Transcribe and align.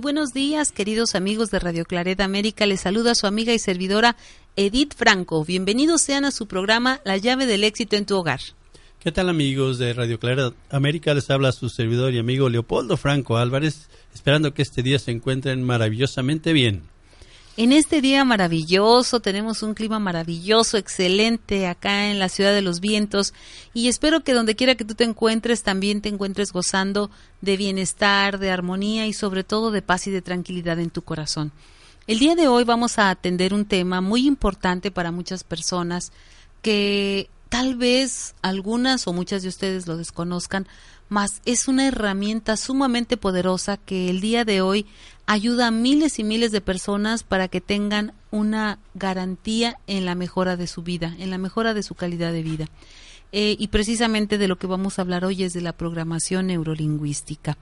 Buenos 0.00 0.34
días, 0.34 0.70
queridos 0.70 1.14
amigos 1.14 1.50
de 1.50 1.58
Radio 1.58 1.86
Claret 1.86 2.20
América. 2.20 2.66
Les 2.66 2.82
saluda 2.82 3.14
su 3.14 3.26
amiga 3.26 3.54
y 3.54 3.58
servidora 3.58 4.16
Edith 4.54 4.94
Franco. 4.94 5.44
Bienvenidos 5.44 6.02
sean 6.02 6.26
a 6.26 6.30
su 6.30 6.46
programa 6.46 7.00
La 7.04 7.16
llave 7.16 7.46
del 7.46 7.64
éxito 7.64 7.96
en 7.96 8.04
tu 8.04 8.16
hogar. 8.16 8.40
¿Qué 9.06 9.12
tal 9.12 9.28
amigos 9.28 9.78
de 9.78 9.92
Radio 9.92 10.18
Claret 10.18 10.52
América? 10.68 11.14
Les 11.14 11.30
habla 11.30 11.52
su 11.52 11.68
servidor 11.68 12.12
y 12.12 12.18
amigo 12.18 12.48
Leopoldo 12.48 12.96
Franco 12.96 13.36
Álvarez, 13.36 13.88
esperando 14.12 14.52
que 14.52 14.62
este 14.62 14.82
día 14.82 14.98
se 14.98 15.12
encuentren 15.12 15.62
maravillosamente 15.62 16.52
bien. 16.52 16.82
En 17.56 17.70
este 17.70 18.00
día 18.00 18.24
maravilloso, 18.24 19.20
tenemos 19.20 19.62
un 19.62 19.74
clima 19.74 20.00
maravilloso, 20.00 20.76
excelente 20.76 21.68
acá 21.68 22.10
en 22.10 22.18
la 22.18 22.28
ciudad 22.28 22.52
de 22.52 22.62
los 22.62 22.80
vientos 22.80 23.32
y 23.72 23.86
espero 23.86 24.24
que 24.24 24.32
donde 24.32 24.56
quiera 24.56 24.74
que 24.74 24.84
tú 24.84 24.96
te 24.96 25.04
encuentres 25.04 25.62
también 25.62 26.00
te 26.00 26.08
encuentres 26.08 26.50
gozando 26.50 27.08
de 27.42 27.56
bienestar, 27.56 28.40
de 28.40 28.50
armonía 28.50 29.06
y 29.06 29.12
sobre 29.12 29.44
todo 29.44 29.70
de 29.70 29.82
paz 29.82 30.08
y 30.08 30.10
de 30.10 30.20
tranquilidad 30.20 30.80
en 30.80 30.90
tu 30.90 31.02
corazón. 31.02 31.52
El 32.08 32.18
día 32.18 32.34
de 32.34 32.48
hoy 32.48 32.64
vamos 32.64 32.98
a 32.98 33.10
atender 33.10 33.54
un 33.54 33.66
tema 33.66 34.00
muy 34.00 34.26
importante 34.26 34.90
para 34.90 35.12
muchas 35.12 35.44
personas 35.44 36.10
que 36.60 37.30
tal 37.56 37.74
vez 37.74 38.34
algunas 38.42 39.08
o 39.08 39.14
muchas 39.14 39.42
de 39.42 39.48
ustedes 39.48 39.86
lo 39.86 39.96
desconozcan, 39.96 40.66
mas 41.08 41.40
es 41.46 41.68
una 41.68 41.88
herramienta 41.88 42.54
sumamente 42.58 43.16
poderosa 43.16 43.78
que 43.78 44.10
el 44.10 44.20
día 44.20 44.44
de 44.44 44.60
hoy 44.60 44.84
ayuda 45.24 45.68
a 45.68 45.70
miles 45.70 46.18
y 46.18 46.24
miles 46.24 46.52
de 46.52 46.60
personas 46.60 47.22
para 47.22 47.48
que 47.48 47.62
tengan 47.62 48.12
una 48.30 48.78
garantía 48.92 49.78
en 49.86 50.04
la 50.04 50.14
mejora 50.14 50.58
de 50.58 50.66
su 50.66 50.82
vida, 50.82 51.16
en 51.18 51.30
la 51.30 51.38
mejora 51.38 51.72
de 51.72 51.82
su 51.82 51.94
calidad 51.94 52.30
de 52.30 52.42
vida. 52.42 52.66
Eh, 53.32 53.56
y 53.58 53.68
precisamente 53.68 54.36
de 54.36 54.48
lo 54.48 54.58
que 54.58 54.66
vamos 54.66 54.98
a 54.98 55.02
hablar 55.02 55.24
hoy 55.24 55.42
es 55.42 55.54
de 55.54 55.62
la 55.62 55.72
programación 55.72 56.48
neurolingüística. 56.48 57.56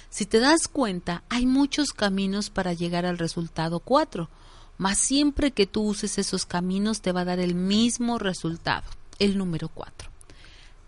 Si 0.10 0.26
te 0.26 0.40
das 0.40 0.68
cuenta, 0.68 1.24
hay 1.30 1.46
muchos 1.46 1.90
caminos 1.90 2.50
para 2.50 2.74
llegar 2.74 3.06
al 3.06 3.18
resultado 3.18 3.80
4, 3.80 4.30
mas 4.78 4.98
siempre 4.98 5.52
que 5.52 5.66
tú 5.66 5.84
uses 5.84 6.18
esos 6.18 6.46
caminos 6.46 7.02
te 7.02 7.12
va 7.12 7.22
a 7.22 7.26
dar 7.26 7.40
el 7.40 7.56
mismo 7.56 8.20
resultado, 8.20 8.86
el 9.20 9.38
número 9.38 9.70
4. 9.70 10.10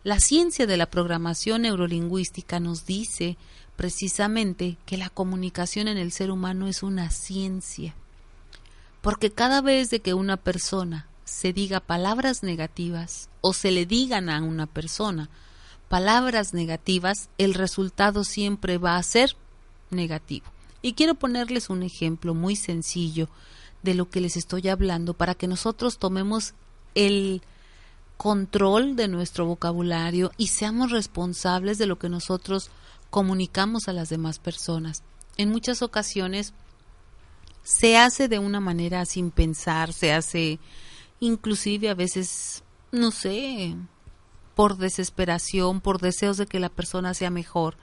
La 0.04 0.20
ciencia 0.20 0.68
de 0.68 0.78
la 0.78 0.86
programación 0.86 1.64
neurolingüística 1.64 2.60
nos 2.60 2.86
dice 2.86 3.38
precisamente 3.76 4.78
que 4.86 4.98
la 4.98 5.10
comunicación 5.10 5.88
en 5.88 5.98
el 5.98 6.12
ser 6.12 6.32
humano 6.32 6.68
es 6.68 6.84
una 6.84 7.10
ciencia, 7.10 7.94
porque 9.02 9.32
cada 9.32 9.62
vez 9.62 9.90
de 9.90 10.02
que 10.02 10.14
una 10.14 10.38
persona 10.38 11.08
se 11.24 11.54
diga 11.54 11.80
palabras 11.80 12.42
negativas 12.42 13.30
o 13.42 13.54
se 13.54 13.72
le 13.72 13.86
digan 13.86 14.30
a 14.30 14.42
una 14.42 14.66
persona 14.66 15.30
palabras 15.90 16.54
negativas, 16.54 17.30
el 17.38 17.54
resultado 17.54 18.24
siempre 18.24 18.78
va 18.78 18.98
a 18.98 19.04
ser 19.04 19.36
negativo. 19.90 20.46
Y 20.82 20.94
quiero 20.94 21.16
ponerles 21.16 21.70
un 21.70 21.84
ejemplo 21.84 22.34
muy 22.34 22.56
sencillo 22.56 23.30
de 23.88 23.94
lo 23.94 24.10
que 24.10 24.20
les 24.20 24.36
estoy 24.36 24.68
hablando 24.68 25.14
para 25.14 25.34
que 25.34 25.48
nosotros 25.48 25.98
tomemos 25.98 26.56
el 26.94 27.42
control 28.18 28.98
de 28.98 29.08
nuestro 29.08 29.46
vocabulario 29.46 30.34
y 30.36 30.48
seamos 30.48 30.92
responsables 30.92 31.78
de 31.78 31.86
lo 31.86 31.98
que 31.98 32.10
nosotros 32.10 32.70
comunicamos 33.10 33.88
a 33.88 33.94
las 33.94 34.10
demás 34.10 34.40
personas. 34.40 35.04
En 35.38 35.52
muchas 35.52 35.82
ocasiones 35.82 36.54
se 37.64 37.96
hace 37.96 38.28
de 38.28 38.40
una 38.40 38.60
manera 38.60 39.06
sin 39.06 39.32
pensar, 39.32 39.94
se 39.94 40.12
hace 40.12 40.60
inclusive 41.22 41.90
a 41.90 41.96
veces, 41.96 42.64
no 42.92 43.12
sé, 43.12 43.74
por 44.54 44.76
desesperación, 44.76 45.80
por 45.80 46.02
deseos 46.02 46.36
de 46.36 46.46
que 46.46 46.60
la 46.60 46.68
persona 46.68 47.14
sea 47.14 47.30
mejor. 47.30 47.78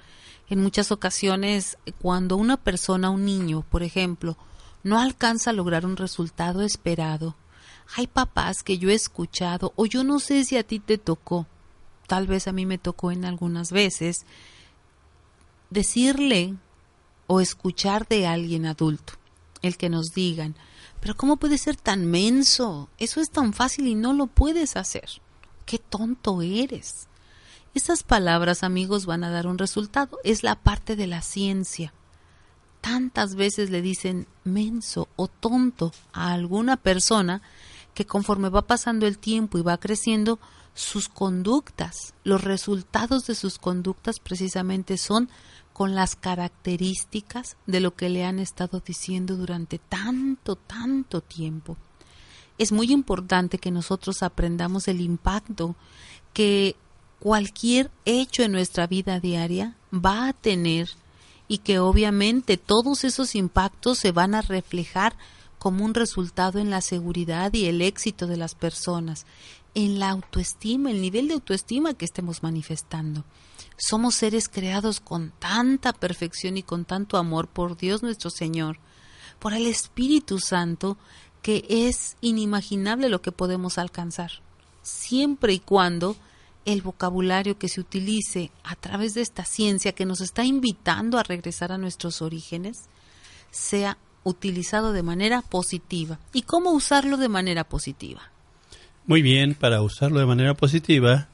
En 0.50 0.60
muchas 0.62 0.92
ocasiones, 0.92 1.78
cuando 2.02 2.36
una 2.36 2.58
persona, 2.58 3.08
un 3.08 3.24
niño, 3.24 3.64
por 3.70 3.82
ejemplo, 3.82 4.36
no 4.84 5.00
alcanza 5.00 5.50
a 5.50 5.54
lograr 5.54 5.84
un 5.84 5.96
resultado 5.96 6.62
esperado, 6.62 7.34
hay 7.96 8.06
papás 8.06 8.62
que 8.62 8.78
yo 8.78 8.90
he 8.90 8.94
escuchado, 8.94 9.72
o 9.74 9.86
yo 9.86 10.04
no 10.04 10.20
sé 10.20 10.44
si 10.44 10.56
a 10.56 10.62
ti 10.62 10.78
te 10.78 10.98
tocó, 10.98 11.46
tal 12.06 12.28
vez 12.28 12.46
a 12.46 12.52
mí 12.52 12.66
me 12.66 12.78
tocó 12.78 13.10
en 13.10 13.24
algunas 13.24 13.72
veces, 13.72 14.24
decirle 15.70 16.54
o 17.26 17.40
escuchar 17.40 18.06
de 18.06 18.26
alguien 18.26 18.66
adulto, 18.66 19.14
el 19.62 19.76
que 19.76 19.88
nos 19.88 20.14
digan, 20.14 20.54
pero 21.00 21.16
¿cómo 21.16 21.36
puede 21.36 21.58
ser 21.58 21.76
tan 21.76 22.06
menso? 22.06 22.88
Eso 22.98 23.20
es 23.20 23.30
tan 23.30 23.52
fácil 23.52 23.86
y 23.86 23.94
no 23.94 24.14
lo 24.14 24.26
puedes 24.26 24.76
hacer. 24.76 25.08
Qué 25.66 25.78
tonto 25.78 26.40
eres. 26.40 27.08
Esas 27.74 28.02
palabras, 28.02 28.62
amigos, 28.62 29.04
van 29.04 29.22
a 29.22 29.30
dar 29.30 29.46
un 29.46 29.58
resultado. 29.58 30.18
Es 30.24 30.42
la 30.42 30.54
parte 30.54 30.96
de 30.96 31.06
la 31.06 31.20
ciencia. 31.20 31.92
Tantas 32.84 33.34
veces 33.34 33.70
le 33.70 33.80
dicen 33.80 34.26
menso 34.44 35.08
o 35.16 35.26
tonto 35.26 35.90
a 36.12 36.34
alguna 36.34 36.76
persona 36.76 37.40
que 37.94 38.04
conforme 38.04 38.50
va 38.50 38.66
pasando 38.66 39.06
el 39.06 39.16
tiempo 39.16 39.56
y 39.56 39.62
va 39.62 39.78
creciendo, 39.78 40.38
sus 40.74 41.08
conductas, 41.08 42.12
los 42.24 42.44
resultados 42.44 43.26
de 43.26 43.36
sus 43.36 43.58
conductas 43.58 44.20
precisamente 44.20 44.98
son 44.98 45.30
con 45.72 45.94
las 45.94 46.14
características 46.14 47.56
de 47.66 47.80
lo 47.80 47.94
que 47.94 48.10
le 48.10 48.26
han 48.26 48.38
estado 48.38 48.82
diciendo 48.84 49.34
durante 49.36 49.78
tanto, 49.78 50.56
tanto 50.56 51.22
tiempo. 51.22 51.78
Es 52.58 52.70
muy 52.70 52.92
importante 52.92 53.56
que 53.56 53.70
nosotros 53.70 54.22
aprendamos 54.22 54.88
el 54.88 55.00
impacto 55.00 55.74
que 56.34 56.76
cualquier 57.18 57.90
hecho 58.04 58.42
en 58.42 58.52
nuestra 58.52 58.86
vida 58.86 59.20
diaria 59.20 59.74
va 59.90 60.28
a 60.28 60.32
tener 60.34 60.90
y 61.48 61.58
que 61.58 61.78
obviamente 61.78 62.56
todos 62.56 63.04
esos 63.04 63.34
impactos 63.34 63.98
se 63.98 64.12
van 64.12 64.34
a 64.34 64.42
reflejar 64.42 65.16
como 65.58 65.84
un 65.84 65.94
resultado 65.94 66.58
en 66.58 66.70
la 66.70 66.80
seguridad 66.80 67.52
y 67.54 67.66
el 67.66 67.80
éxito 67.80 68.26
de 68.26 68.36
las 68.36 68.54
personas, 68.54 69.26
en 69.74 69.98
la 69.98 70.10
autoestima, 70.10 70.90
el 70.90 71.00
nivel 71.00 71.28
de 71.28 71.34
autoestima 71.34 71.94
que 71.94 72.04
estemos 72.04 72.42
manifestando. 72.42 73.24
Somos 73.76 74.14
seres 74.14 74.48
creados 74.48 75.00
con 75.00 75.32
tanta 75.38 75.92
perfección 75.92 76.56
y 76.56 76.62
con 76.62 76.84
tanto 76.84 77.16
amor 77.16 77.48
por 77.48 77.76
Dios 77.76 78.02
nuestro 78.02 78.30
Señor, 78.30 78.78
por 79.38 79.52
el 79.52 79.66
Espíritu 79.66 80.38
Santo, 80.38 80.96
que 81.42 81.66
es 81.68 82.16
inimaginable 82.20 83.08
lo 83.08 83.20
que 83.20 83.32
podemos 83.32 83.78
alcanzar, 83.78 84.30
siempre 84.82 85.54
y 85.54 85.58
cuando 85.58 86.16
el 86.64 86.82
vocabulario 86.82 87.58
que 87.58 87.68
se 87.68 87.80
utilice 87.80 88.50
a 88.62 88.76
través 88.76 89.14
de 89.14 89.20
esta 89.20 89.44
ciencia 89.44 89.92
que 89.92 90.06
nos 90.06 90.20
está 90.20 90.44
invitando 90.44 91.18
a 91.18 91.22
regresar 91.22 91.72
a 91.72 91.78
nuestros 91.78 92.22
orígenes 92.22 92.88
sea 93.50 93.98
utilizado 94.24 94.92
de 94.92 95.02
manera 95.02 95.42
positiva. 95.42 96.18
¿Y 96.32 96.42
cómo 96.42 96.72
usarlo 96.72 97.16
de 97.16 97.28
manera 97.28 97.64
positiva? 97.64 98.22
Muy 99.06 99.22
bien, 99.22 99.54
para 99.54 99.82
usarlo 99.82 100.18
de 100.18 100.26
manera 100.26 100.54
positiva, 100.54 101.28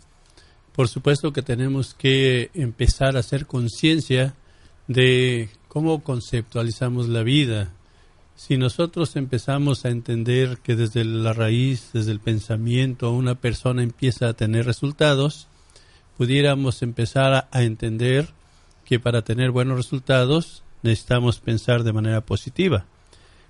por 0.73 0.89
supuesto 0.89 1.33
que 1.33 1.43
tenemos 1.43 1.95
que 1.95 2.51
empezar 2.55 3.17
a 3.17 3.21
hacer 3.21 3.47
conciencia 3.47 4.35
de 4.89 5.51
cómo 5.69 6.03
conceptualizamos 6.03 7.09
la 7.09 7.23
vida. 7.23 7.73
Si 8.41 8.57
nosotros 8.57 9.17
empezamos 9.17 9.85
a 9.85 9.91
entender 9.91 10.61
que 10.63 10.75
desde 10.75 11.05
la 11.05 11.35
raíz, 11.35 11.91
desde 11.93 12.11
el 12.11 12.21
pensamiento, 12.21 13.13
una 13.13 13.35
persona 13.35 13.83
empieza 13.83 14.29
a 14.29 14.33
tener 14.33 14.65
resultados, 14.65 15.47
pudiéramos 16.17 16.81
empezar 16.81 17.49
a, 17.53 17.63
entender 17.63 18.31
que 18.87 18.99
para 18.99 19.21
tener 19.21 19.51
buenos 19.51 19.77
resultados 19.77 20.63
necesitamos 20.83 21.39
pensar 21.39 21.83
de 21.83 21.93
manera 21.93 22.23
positiva. 22.23 22.87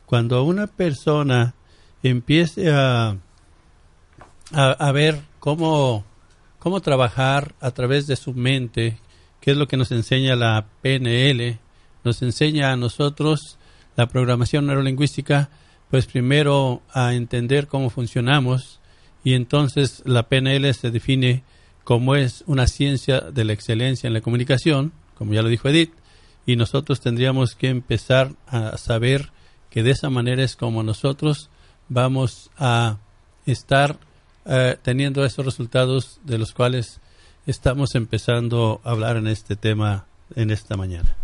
Cuando 0.07 0.43
una 0.43 0.67
persona 0.67 1.55
empiece 2.03 2.73
a 2.73 3.17
a, 4.53 4.91
ver 4.91 5.21
cómo, 5.39 6.05
cómo 6.59 6.81
trabajar 6.81 7.55
a 7.61 7.71
través 7.71 8.09
de 8.09 8.17
su 8.17 8.35
mente, 8.35 8.99
que 9.41 9.53
es 9.53 9.57
lo 9.57 9.69
que 9.69 9.77
nos 9.77 9.93
enseña 9.93 10.35
la 10.35 10.67
PNL, 10.83 11.61
nos 12.03 12.23
enseña 12.23 12.73
a 12.73 12.77
nosotros 12.77 13.57
la 13.97 14.07
programación 14.09 14.67
neurolingüística, 14.67 15.51
pues 15.91 16.07
primero 16.07 16.83
a 16.93 17.15
entender 17.15 17.67
cómo 17.67 17.91
funcionamos 17.91 18.81
y 19.25 19.35
entonces 19.35 20.03
la 20.05 20.29
PNL 20.29 20.73
se 20.75 20.91
define 20.91 21.43
como 21.85 22.15
es 22.15 22.45
una 22.47 22.67
ciencia 22.67 23.21
de 23.21 23.45
la 23.45 23.53
excelencia 23.53 24.07
en 24.07 24.15
la 24.15 24.21
comunicación, 24.21 24.93
como 25.17 25.35
ya 25.35 25.43
lo 25.43 25.49
dijo 25.49 25.69
Edith, 25.69 25.93
y 26.47 26.57
nosotros 26.57 27.01
tendríamos 27.01 27.55
que 27.55 27.69
empezar 27.69 28.33
a 28.47 28.77
saber 28.79 29.31
que 29.71 29.83
de 29.83 29.91
esa 29.91 30.11
manera 30.11 30.43
es 30.43 30.57
como 30.57 30.83
nosotros 30.83 31.51
vamos 31.89 32.51
a 32.57 32.99
estar 33.47 33.99
eh, 34.47 34.77
teniendo 34.83 35.25
esos 35.25 35.45
resultados 35.45 36.21
de 36.25 36.39
los 36.39 36.53
cuales 36.53 37.01
estamos 37.47 37.95
empezando 37.95 38.81
a 38.85 38.91
hablar 38.91 39.17
en 39.17 39.27
este 39.27 39.57
tema 39.57 40.07
en 40.35 40.51
esta 40.51 40.77
mañana. 40.77 41.17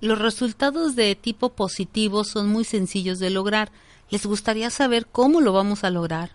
Los 0.00 0.18
resultados 0.18 0.96
de 0.96 1.14
tipo 1.14 1.50
positivo 1.50 2.24
son 2.24 2.48
muy 2.48 2.64
sencillos 2.64 3.18
de 3.18 3.30
lograr. 3.30 3.70
¿Les 4.10 4.24
gustaría 4.24 4.70
saber 4.70 5.06
cómo 5.06 5.40
lo 5.40 5.52
vamos 5.52 5.84
a 5.84 5.90
lograr? 5.90 6.30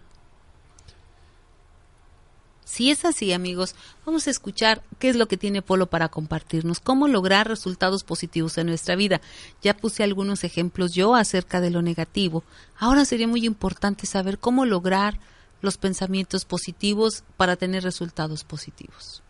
Si 2.63 2.89
es 2.91 3.06
así, 3.06 3.31
amigos, 3.31 3.75
vamos 4.06 4.27
a 4.27 4.31
escuchar 4.31 4.83
qué 5.00 5.09
es 5.09 5.15
lo 5.15 5.27
que 5.27 5.38
tiene 5.38 5.62
Polo 5.62 5.85
para 5.85 6.09
compartirnos, 6.09 6.79
cómo 6.79 7.07
lograr 7.07 7.47
resultados 7.47 8.03
positivos 8.03 8.57
en 8.57 8.67
nuestra 8.67 8.95
vida. 8.95 9.21
Ya 9.62 9.77
puse 9.77 10.03
algunos 10.03 10.44
ejemplos 10.44 10.94
yo 10.94 11.15
acerca 11.15 11.61
de 11.61 11.69
lo 11.69 11.81
negativo. 11.81 12.44
Ahora 12.77 13.06
sería 13.06 13.27
muy 13.27 13.45
importante 13.45 14.06
saber 14.07 14.39
cómo 14.39 14.65
lograr 14.65 15.19
los 15.61 15.77
pensamientos 15.77 16.44
positivos 16.45 17.23
para 17.38 17.56
tener 17.56 17.83
resultados 17.83 18.44
positivos. 18.44 19.23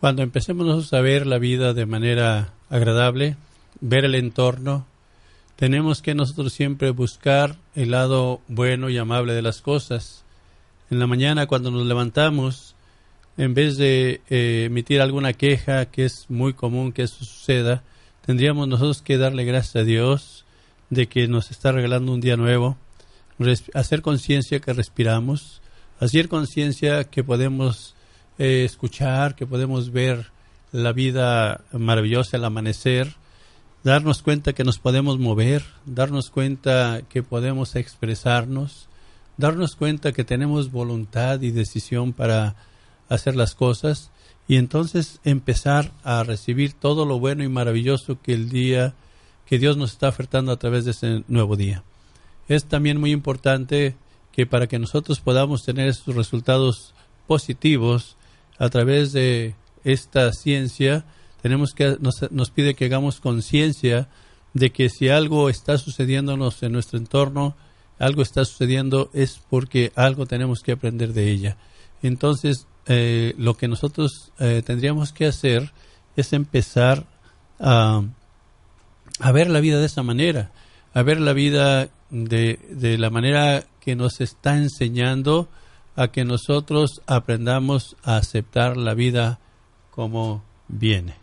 Cuando 0.00 0.22
empecemos 0.22 0.92
a 0.92 1.00
ver 1.00 1.26
la 1.26 1.38
vida 1.38 1.72
de 1.72 1.86
manera 1.86 2.52
agradable, 2.74 3.36
ver 3.80 4.04
el 4.04 4.16
entorno, 4.16 4.84
tenemos 5.54 6.02
que 6.02 6.16
nosotros 6.16 6.52
siempre 6.52 6.90
buscar 6.90 7.54
el 7.76 7.92
lado 7.92 8.40
bueno 8.48 8.90
y 8.90 8.98
amable 8.98 9.32
de 9.32 9.42
las 9.42 9.62
cosas. 9.62 10.24
En 10.90 10.98
la 10.98 11.06
mañana 11.06 11.46
cuando 11.46 11.70
nos 11.70 11.86
levantamos, 11.86 12.74
en 13.36 13.54
vez 13.54 13.76
de 13.76 14.22
eh, 14.28 14.64
emitir 14.66 15.00
alguna 15.00 15.34
queja, 15.34 15.86
que 15.86 16.04
es 16.04 16.26
muy 16.28 16.52
común 16.52 16.90
que 16.90 17.02
eso 17.02 17.24
suceda, 17.24 17.84
tendríamos 18.26 18.66
nosotros 18.66 19.02
que 19.02 19.18
darle 19.18 19.44
gracias 19.44 19.76
a 19.76 19.84
Dios 19.84 20.44
de 20.90 21.06
que 21.06 21.28
nos 21.28 21.52
está 21.52 21.70
regalando 21.70 22.12
un 22.12 22.20
día 22.20 22.36
nuevo, 22.36 22.76
hacer 23.74 24.02
conciencia 24.02 24.58
que 24.58 24.72
respiramos, 24.72 25.62
hacer 26.00 26.28
conciencia 26.28 27.04
que 27.04 27.22
podemos 27.22 27.94
eh, 28.38 28.64
escuchar, 28.64 29.36
que 29.36 29.46
podemos 29.46 29.92
ver 29.92 30.33
la 30.74 30.92
vida 30.92 31.60
maravillosa, 31.70 32.36
el 32.36 32.44
amanecer, 32.44 33.14
darnos 33.84 34.22
cuenta 34.22 34.54
que 34.54 34.64
nos 34.64 34.80
podemos 34.80 35.20
mover, 35.20 35.64
darnos 35.86 36.30
cuenta 36.30 37.02
que 37.08 37.22
podemos 37.22 37.76
expresarnos, 37.76 38.88
darnos 39.36 39.76
cuenta 39.76 40.10
que 40.10 40.24
tenemos 40.24 40.72
voluntad 40.72 41.40
y 41.42 41.52
decisión 41.52 42.12
para 42.12 42.56
hacer 43.08 43.36
las 43.36 43.54
cosas 43.54 44.10
y 44.48 44.56
entonces 44.56 45.20
empezar 45.22 45.92
a 46.02 46.24
recibir 46.24 46.72
todo 46.72 47.06
lo 47.06 47.20
bueno 47.20 47.44
y 47.44 47.48
maravilloso 47.48 48.20
que 48.20 48.34
el 48.34 48.50
día 48.50 48.94
que 49.46 49.60
Dios 49.60 49.76
nos 49.76 49.92
está 49.92 50.08
ofertando 50.08 50.50
a 50.50 50.58
través 50.58 50.84
de 50.86 50.90
ese 50.90 51.22
nuevo 51.28 51.54
día. 51.54 51.84
Es 52.48 52.64
también 52.64 52.98
muy 52.98 53.12
importante 53.12 53.94
que 54.32 54.44
para 54.44 54.66
que 54.66 54.80
nosotros 54.80 55.20
podamos 55.20 55.64
tener 55.64 55.86
esos 55.86 56.16
resultados 56.16 56.94
positivos 57.28 58.16
a 58.58 58.68
través 58.70 59.12
de 59.12 59.54
esta 59.84 60.32
ciencia, 60.32 61.04
tenemos 61.42 61.74
que 61.74 61.96
nos, 62.00 62.30
nos 62.30 62.50
pide 62.50 62.74
que 62.74 62.86
hagamos 62.86 63.20
conciencia 63.20 64.08
de 64.54 64.70
que 64.70 64.88
si 64.88 65.08
algo 65.08 65.50
está 65.50 65.78
sucediéndonos 65.78 66.62
en 66.62 66.72
nuestro 66.72 66.98
entorno, 66.98 67.54
algo 67.98 68.22
está 68.22 68.44
sucediendo 68.44 69.10
es 69.12 69.40
porque 69.50 69.92
algo 69.94 70.26
tenemos 70.26 70.60
que 70.60 70.72
aprender 70.72 71.12
de 71.12 71.30
ella. 71.30 71.56
Entonces, 72.02 72.66
eh, 72.86 73.34
lo 73.38 73.56
que 73.56 73.68
nosotros 73.68 74.32
eh, 74.38 74.62
tendríamos 74.64 75.12
que 75.12 75.26
hacer 75.26 75.72
es 76.16 76.32
empezar 76.32 77.06
a, 77.58 78.02
a 79.20 79.32
ver 79.32 79.50
la 79.50 79.60
vida 79.60 79.78
de 79.78 79.86
esa 79.86 80.02
manera, 80.02 80.52
a 80.92 81.02
ver 81.02 81.20
la 81.20 81.32
vida 81.32 81.88
de, 82.10 82.58
de 82.70 82.98
la 82.98 83.10
manera 83.10 83.64
que 83.80 83.96
nos 83.96 84.20
está 84.20 84.56
enseñando 84.56 85.48
a 85.96 86.08
que 86.08 86.24
nosotros 86.24 87.02
aprendamos 87.06 87.96
a 88.02 88.16
aceptar 88.16 88.76
la 88.76 88.94
vida 88.94 89.38
como 89.94 90.42
viene. 90.68 91.14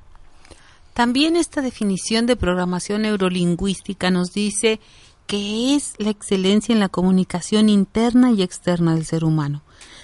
También 0.93 1.35
esta 1.35 1.61
definición 1.61 2.25
de 2.25 2.35
programación 2.35 3.03
neurolingüística 3.03 4.11
nos 4.11 4.33
dice 4.33 4.79
que 5.27 5.75
es 5.75 5.93
la 5.97 6.09
excelencia 6.09 6.73
en 6.73 6.79
la 6.79 6.89
comunicación 6.89 7.69
interna 7.69 8.31
y 8.31 8.41
externa 8.41 8.95
del 8.95 9.05
ser 9.05 9.23
humano. 9.23 9.61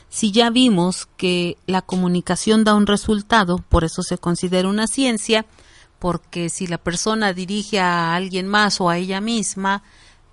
Si 0.09 0.31
ya 0.31 0.49
vimos 0.49 1.07
que 1.17 1.57
la 1.65 1.81
comunicación 1.81 2.63
da 2.63 2.75
un 2.75 2.87
resultado, 2.87 3.57
por 3.69 3.83
eso 3.83 4.03
se 4.03 4.17
considera 4.17 4.69
una 4.69 4.87
ciencia, 4.87 5.45
porque 5.99 6.49
si 6.49 6.67
la 6.67 6.77
persona 6.77 7.33
dirige 7.33 7.79
a 7.79 8.15
alguien 8.15 8.47
más 8.47 8.79
o 8.79 8.89
a 8.89 8.97
ella 8.97 9.19
misma, 9.19 9.83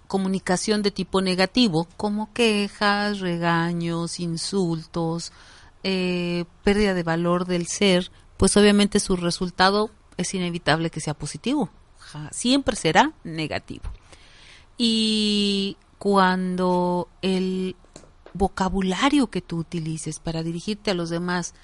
comunicación 0.07 0.83
de 0.83 0.93
tipo 0.93 1.21
negativo, 1.21 1.89
como 1.97 2.33
quejas, 2.33 3.19
regaños, 3.19 4.21
insultos, 4.21 5.33
eh, 5.83 6.45
pérdida 6.63 6.95
de 6.95 7.03
valor 7.03 7.47
del 7.47 7.67
ser, 7.67 8.11
pues 8.37 8.57
obviamente 8.57 9.01
su 9.01 9.17
resultado 9.17 9.91
es 10.17 10.35
inevitable 10.35 10.91
que 10.91 11.01
sea 11.01 11.15
positivo, 11.15 11.71
siempre 12.31 12.77
será 12.77 13.13
negativo. 13.25 13.85
Y 14.77 15.77
cuando 15.99 17.09
el 17.23 17.77
vocabulario 18.33 19.29
que 19.29 19.41
tú 19.41 19.59
utilices 19.59 20.19
para 20.19 20.43
dirigirte 20.43 20.91
a 20.91 20.95
los 20.95 21.11
demás 21.11 21.55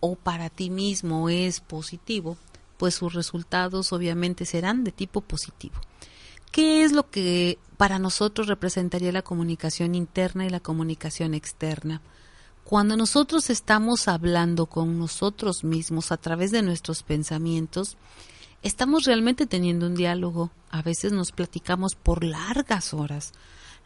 o 0.00 0.16
para 0.16 0.50
ti 0.50 0.70
mismo 0.70 1.28
es 1.28 1.60
positivo, 1.60 2.36
pues 2.78 2.94
sus 2.94 3.14
resultados 3.14 3.92
obviamente 3.92 4.44
serán 4.44 4.84
de 4.84 4.92
tipo 4.92 5.20
positivo. 5.20 5.76
¿Qué 6.52 6.84
es 6.84 6.92
lo 6.92 7.10
que 7.10 7.58
para 7.76 7.98
nosotros 7.98 8.46
representaría 8.46 9.12
la 9.12 9.22
comunicación 9.22 9.94
interna 9.94 10.46
y 10.46 10.50
la 10.50 10.60
comunicación 10.60 11.34
externa? 11.34 12.00
Cuando 12.68 12.96
nosotros 12.96 13.48
estamos 13.48 14.08
hablando 14.08 14.66
con 14.66 14.98
nosotros 14.98 15.62
mismos 15.62 16.10
a 16.10 16.16
través 16.16 16.50
de 16.50 16.62
nuestros 16.62 17.04
pensamientos, 17.04 17.96
estamos 18.64 19.04
realmente 19.04 19.46
teniendo 19.46 19.86
un 19.86 19.94
diálogo. 19.94 20.50
A 20.70 20.82
veces 20.82 21.12
nos 21.12 21.30
platicamos 21.30 21.94
por 21.94 22.24
largas 22.24 22.92
horas. 22.92 23.34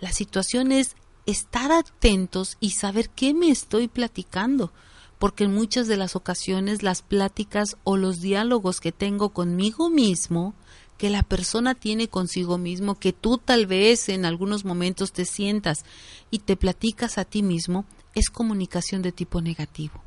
La 0.00 0.12
situación 0.12 0.72
es 0.72 0.96
estar 1.26 1.72
atentos 1.72 2.56
y 2.58 2.70
saber 2.70 3.10
qué 3.10 3.34
me 3.34 3.50
estoy 3.50 3.86
platicando, 3.86 4.72
porque 5.18 5.44
en 5.44 5.54
muchas 5.54 5.86
de 5.86 5.98
las 5.98 6.16
ocasiones 6.16 6.82
las 6.82 7.02
pláticas 7.02 7.76
o 7.84 7.98
los 7.98 8.22
diálogos 8.22 8.80
que 8.80 8.92
tengo 8.92 9.28
conmigo 9.28 9.90
mismo, 9.90 10.54
que 10.96 11.10
la 11.10 11.22
persona 11.22 11.74
tiene 11.74 12.08
consigo 12.08 12.56
mismo, 12.56 12.98
que 12.98 13.12
tú 13.12 13.36
tal 13.36 13.66
vez 13.66 14.08
en 14.08 14.24
algunos 14.24 14.64
momentos 14.64 15.12
te 15.12 15.26
sientas 15.26 15.84
y 16.30 16.38
te 16.38 16.56
platicas 16.56 17.18
a 17.18 17.26
ti 17.26 17.42
mismo, 17.42 17.84
es 18.14 18.30
comunicación 18.30 19.02
de 19.02 19.12
tipo 19.12 19.40
negativo. 19.40 20.02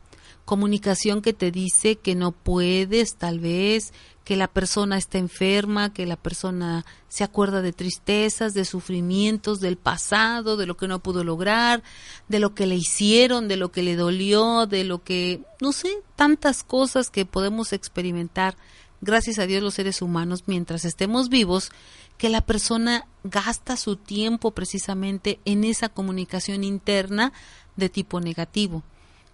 Comunicación 0.45 1.21
que 1.21 1.33
te 1.33 1.51
dice 1.51 1.95
que 1.95 2.15
no 2.15 2.33
puedes, 2.33 3.15
tal 3.15 3.39
vez, 3.39 3.93
que 4.23 4.35
la 4.35 4.47
persona 4.47 4.97
está 4.97 5.17
enferma, 5.17 5.93
que 5.93 6.05
la 6.05 6.15
persona 6.15 6.85
se 7.07 7.23
acuerda 7.23 7.61
de 7.61 7.73
tristezas, 7.73 8.53
de 8.53 8.65
sufrimientos 8.65 9.59
del 9.59 9.77
pasado, 9.77 10.57
de 10.57 10.65
lo 10.65 10.75
que 10.77 10.87
no 10.87 10.99
pudo 10.99 11.23
lograr, 11.23 11.83
de 12.27 12.39
lo 12.39 12.53
que 12.53 12.67
le 12.67 12.75
hicieron, 12.75 13.47
de 13.47 13.57
lo 13.57 13.71
que 13.71 13.83
le 13.83 13.95
dolió, 13.95 14.65
de 14.65 14.83
lo 14.83 15.03
que, 15.03 15.41
no 15.61 15.71
sé, 15.71 15.89
tantas 16.15 16.63
cosas 16.63 17.09
que 17.09 17.25
podemos 17.25 17.73
experimentar, 17.73 18.57
gracias 19.01 19.39
a 19.39 19.45
Dios 19.45 19.61
los 19.61 19.73
seres 19.73 20.01
humanos, 20.01 20.43
mientras 20.47 20.85
estemos 20.85 21.27
vivos, 21.27 21.71
que 22.17 22.29
la 22.29 22.41
persona 22.41 23.05
gasta 23.23 23.75
su 23.75 23.97
tiempo 23.97 24.51
precisamente 24.51 25.39
en 25.43 25.63
esa 25.65 25.89
comunicación 25.89 26.63
interna 26.63 27.33
de 27.75 27.89
tipo 27.89 28.19
negativo. 28.19 28.83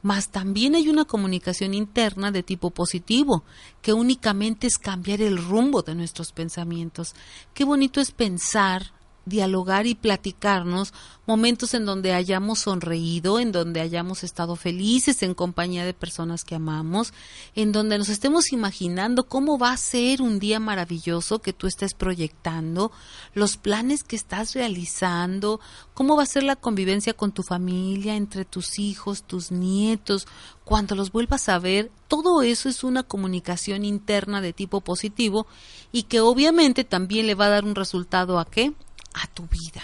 Mas 0.01 0.29
también 0.29 0.75
hay 0.75 0.87
una 0.87 1.05
comunicación 1.05 1.73
interna 1.73 2.31
de 2.31 2.41
tipo 2.41 2.69
positivo, 2.69 3.43
que 3.81 3.91
únicamente 3.91 4.67
es 4.67 4.77
cambiar 4.77 5.21
el 5.21 5.37
rumbo 5.37 5.81
de 5.81 5.95
nuestros 5.95 6.31
pensamientos. 6.31 7.15
Qué 7.53 7.65
bonito 7.65 7.99
es 7.99 8.11
pensar 8.11 8.93
dialogar 9.29 9.87
y 9.87 9.95
platicarnos 9.95 10.93
momentos 11.29 11.75
en 11.75 11.85
donde 11.85 12.13
hayamos 12.13 12.57
sonreído, 12.57 13.39
en 13.39 13.51
donde 13.51 13.81
hayamos 13.81 14.23
estado 14.23 14.55
felices 14.55 15.21
en 15.21 15.35
compañía 15.35 15.85
de 15.85 15.93
personas 15.93 16.43
que 16.43 16.55
amamos, 16.55 17.13
en 17.53 17.71
donde 17.71 17.99
nos 17.99 18.09
estemos 18.09 18.51
imaginando 18.51 19.27
cómo 19.27 19.59
va 19.59 19.71
a 19.71 19.77
ser 19.77 20.23
un 20.23 20.39
día 20.39 20.59
maravilloso 20.59 21.39
que 21.39 21.53
tú 21.53 21.67
estés 21.67 21.93
proyectando, 21.93 22.91
los 23.35 23.57
planes 23.57 24.03
que 24.03 24.15
estás 24.15 24.55
realizando, 24.55 25.59
cómo 25.93 26.17
va 26.17 26.23
a 26.23 26.25
ser 26.25 26.41
la 26.41 26.55
convivencia 26.55 27.13
con 27.13 27.31
tu 27.31 27.43
familia, 27.43 28.15
entre 28.15 28.43
tus 28.43 28.79
hijos, 28.79 29.21
tus 29.21 29.51
nietos, 29.51 30.27
cuando 30.65 30.95
los 30.95 31.11
vuelvas 31.11 31.47
a 31.47 31.59
ver, 31.59 31.91
todo 32.07 32.41
eso 32.41 32.69
es 32.69 32.83
una 32.83 33.03
comunicación 33.03 33.85
interna 33.85 34.41
de 34.41 34.53
tipo 34.53 34.81
positivo 34.81 35.45
y 35.91 36.03
que 36.03 36.21
obviamente 36.21 36.83
también 36.83 37.27
le 37.27 37.35
va 37.35 37.45
a 37.45 37.49
dar 37.49 37.65
un 37.65 37.75
resultado 37.75 38.39
a 38.39 38.45
qué? 38.45 38.73
A 39.13 39.27
tu 39.27 39.47
vida. 39.47 39.81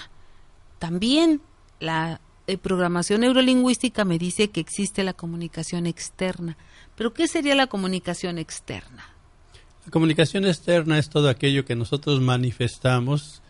También 0.79 1.41
la 1.79 2.22
eh, 2.48 2.58
programación 2.58 3.22
neurolingüística 3.22 4.05
me 4.05 4.20
dice 4.20 4.50
que 4.50 4.60
existe 4.60 5.03
la 5.03 5.13
comunicación 5.13 5.88
externa. 5.88 6.58
Pero 6.96 7.13
¿qué 7.13 7.27
sería 7.27 7.55
la 7.55 7.67
comunicación 7.67 8.38
externa? 8.38 9.10
La 9.86 9.91
comunicación 9.91 10.46
externa 10.46 10.98
es 10.98 11.10
todo 11.10 11.29
aquello 11.29 11.65
que 11.65 11.75
nosotros 11.75 12.22
manifestamos 12.22 13.41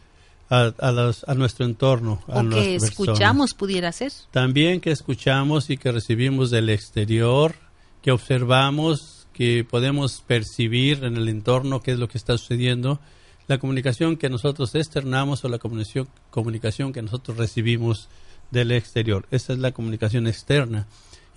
a, 0.50 0.74
a, 0.80 1.34
nuestro 1.34 1.66
entorno. 1.66 2.24
A 2.28 2.42
o 2.42 2.50
que 2.50 2.76
escuchamos 2.76 3.54
pudiera 3.54 3.92
ser. 3.92 4.12
También 4.32 4.80
que 4.80 4.92
escuchamos 4.92 5.70
y 5.70 5.78
que 5.78 5.92
recibimos 5.92 6.52
del 6.52 6.70
exterior, 6.70 7.56
que 8.02 8.12
observamos, 8.12 9.28
que 9.34 9.64
podemos 9.64 10.22
percibir 10.22 11.04
en 11.04 11.18
el 11.18 11.28
entorno 11.28 11.82
qué 11.82 11.92
es 11.92 12.00
lo 12.00 12.08
que 12.08 12.18
está 12.18 12.38
sucediendo 12.38 13.00
la 13.48 13.58
comunicación 13.58 14.18
que 14.18 14.30
nosotros 14.30 14.74
externamos 14.76 15.44
o 15.44 15.50
la 15.50 15.60
comunicación, 15.60 16.08
comunicación 16.30 16.94
que 16.94 17.02
nosotros 17.02 17.38
recibimos 17.38 18.10
del 18.52 18.72
exterior. 18.72 19.28
Esa 19.32 19.54
es 19.54 19.60
la 19.60 19.72
comunicación 19.72 20.28
externa. 20.28 20.88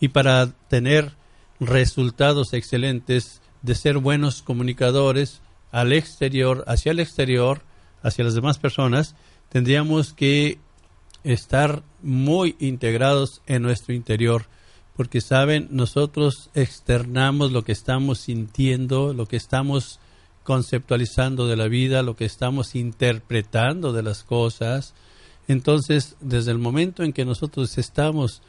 Y 0.00 0.08
para 0.08 0.52
tener 0.68 1.12
resultados 1.60 2.52
excelentes 2.52 3.40
de 3.62 3.74
ser 3.74 3.98
buenos 3.98 4.42
comunicadores 4.42 5.40
al 5.72 5.92
exterior, 5.92 6.64
hacia 6.66 6.92
el 6.92 7.00
exterior, 7.00 7.62
hacia 8.02 8.24
las 8.24 8.34
demás 8.34 8.58
personas, 8.58 9.14
tendríamos 9.48 10.12
que 10.12 10.58
estar 11.24 11.82
muy 12.02 12.56
integrados 12.58 13.42
en 13.46 13.62
nuestro 13.62 13.94
interior, 13.94 14.46
porque 14.96 15.20
saben, 15.20 15.68
nosotros 15.70 16.50
externamos 16.54 17.52
lo 17.52 17.62
que 17.64 17.72
estamos 17.72 18.18
sintiendo, 18.18 19.12
lo 19.12 19.26
que 19.26 19.36
estamos 19.36 20.00
conceptualizando 20.49 21.47
de 21.47 21.57
la 21.57 21.69
vida, 21.69 22.02
lo 22.02 22.17
que 22.17 22.25
estamos 22.25 22.75
interpretando 22.75 23.93
de 23.93 24.02
las 24.02 24.25
cosas. 24.25 24.95
Entonces, 25.47 26.17
desde 26.23 26.52
el 26.52 26.57
momento 26.57 27.02
en 27.02 27.12
que 27.12 27.26
nosotros 27.26 27.76
estamos 27.76 28.40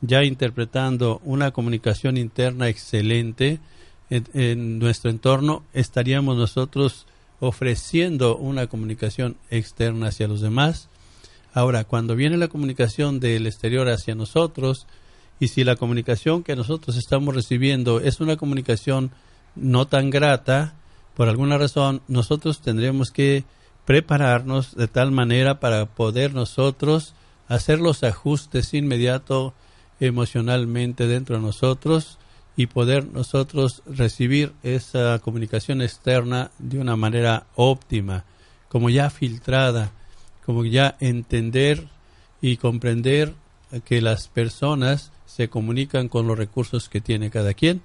ya 0.00 0.24
interpretando 0.24 1.20
una 1.22 1.52
comunicación 1.52 2.16
interna 2.16 2.68
excelente 2.68 3.60
en, 4.10 4.80
nuestro 4.80 5.12
entorno, 5.12 5.62
estaríamos 5.74 6.36
nosotros 6.36 7.06
ofreciendo 7.38 8.36
una 8.36 8.66
comunicación 8.66 9.36
externa 9.48 10.08
hacia 10.08 10.26
los 10.26 10.40
demás. 10.40 10.88
Ahora, 11.52 11.84
cuando 11.84 12.16
viene 12.16 12.36
la 12.36 12.48
comunicación 12.48 13.20
del 13.20 13.46
exterior 13.46 13.88
hacia 13.88 14.16
nosotros, 14.16 14.88
y 15.38 15.46
si 15.46 15.62
la 15.62 15.76
comunicación 15.76 16.42
que 16.42 16.56
nosotros 16.56 16.96
estamos 16.96 17.32
recibiendo 17.32 18.00
es 18.00 18.18
una 18.18 18.36
comunicación 18.36 19.12
no 19.54 19.86
tan 19.86 20.10
grata, 20.10 20.74
por 21.14 21.28
alguna 21.28 21.58
razón 21.58 22.02
nosotros 22.08 22.60
tendremos 22.60 23.10
que 23.10 23.44
prepararnos 23.84 24.74
de 24.74 24.88
tal 24.88 25.12
manera 25.12 25.60
para 25.60 25.86
poder 25.86 26.34
nosotros 26.34 27.14
hacer 27.48 27.80
los 27.80 28.02
ajustes 28.02 28.74
inmediatos 28.74 29.52
emocionalmente 30.00 31.06
dentro 31.06 31.36
de 31.36 31.42
nosotros 31.42 32.18
y 32.56 32.66
poder 32.66 33.06
nosotros 33.12 33.82
recibir 33.86 34.52
esa 34.62 35.18
comunicación 35.18 35.82
externa 35.82 36.50
de 36.58 36.78
una 36.78 36.96
manera 36.96 37.46
óptima, 37.56 38.24
como 38.68 38.90
ya 38.90 39.10
filtrada, 39.10 39.90
como 40.46 40.64
ya 40.64 40.96
entender 41.00 41.88
y 42.40 42.56
comprender 42.56 43.34
que 43.84 44.00
las 44.00 44.28
personas 44.28 45.10
se 45.26 45.48
comunican 45.48 46.08
con 46.08 46.26
los 46.26 46.38
recursos 46.38 46.88
que 46.88 47.00
tiene 47.00 47.30
cada 47.30 47.54
quien 47.54 47.82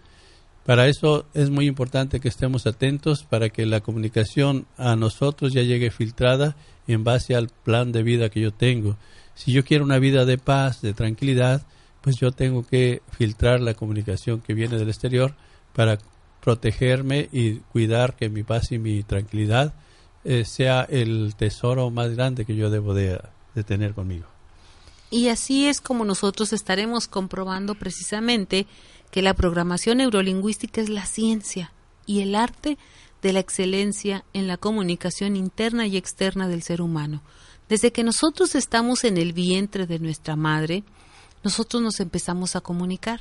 para 0.66 0.88
eso 0.88 1.26
es 1.34 1.50
muy 1.50 1.68
importante 1.68 2.20
que 2.20 2.28
estemos 2.28 2.68
atentos 2.68 3.24
para 3.24 3.50
que 3.50 3.66
la 3.66 3.82
comunicación 3.82 4.68
a 4.78 4.96
nosotros 4.96 5.54
ya 5.54 5.64
llegue 5.64 5.92
filtrada 5.92 6.56
en 6.88 7.04
base 7.04 7.36
al 7.36 7.50
plan 7.50 7.92
de 7.92 8.04
vida 8.04 8.30
que 8.30 8.42
yo 8.42 8.52
tengo. 8.52 8.98
Si 9.36 9.52
yo 9.52 9.64
quiero 9.64 9.84
una 9.84 10.00
vida 10.00 10.26
de 10.26 10.38
paz, 10.38 10.82
de 10.82 10.94
tranquilidad, 10.94 11.66
pues 12.02 12.18
yo 12.18 12.32
tengo 12.32 12.66
que 12.66 13.02
filtrar 13.18 13.62
la 13.62 13.74
comunicación 13.74 14.42
que 14.42 14.54
viene 14.54 14.78
del 14.78 14.90
exterior 14.90 15.36
para 15.74 15.98
protegerme 16.42 17.30
y 17.32 17.56
cuidar 17.72 18.16
que 18.16 18.30
mi 18.30 18.44
paz 18.44 18.72
y 18.72 18.80
mi 18.80 19.04
tranquilidad 19.04 19.74
eh, 20.24 20.46
sea 20.46 20.84
el 20.84 21.34
tesoro 21.36 21.90
más 21.90 22.16
grande 22.16 22.46
que 22.46 22.56
yo 22.56 22.70
debo 22.70 22.94
de 22.94 23.20
tener 23.66 23.94
conmigo. 23.94 24.28
Y 25.12 25.30
así 25.30 25.68
es 25.68 25.82
como 25.82 26.06
nosotros 26.06 26.54
estaremos 26.54 27.08
comprobando 27.08 27.76
precisamente 27.76 28.68
que 29.12 29.22
la 29.22 29.34
programación 29.34 29.98
neurolingüística 29.98 30.82
es 30.82 30.90
la 30.90 31.06
ciencia 31.06 31.72
y 32.06 32.22
el 32.22 32.36
arte 32.36 32.78
de 33.22 33.34
la 33.34 33.40
excelencia 33.40 34.24
en 34.34 34.48
la 34.48 34.58
comunicación 34.58 35.36
interna 35.36 35.88
y 35.88 35.98
externa 35.98 36.48
del 36.48 36.64
ser 36.64 36.82
humano. 36.82 37.22
Desde 37.68 37.92
que 37.92 38.04
nosotros 38.04 38.56
estamos 38.56 39.04
en 39.04 39.18
el 39.18 39.34
vientre 39.34 39.86
de 39.86 40.00
nuestra 40.00 40.36
madre, 40.36 40.84
nosotros 41.44 41.82
nos 41.82 42.00
empezamos 42.00 42.56
a 42.56 42.62
comunicar. 42.62 43.20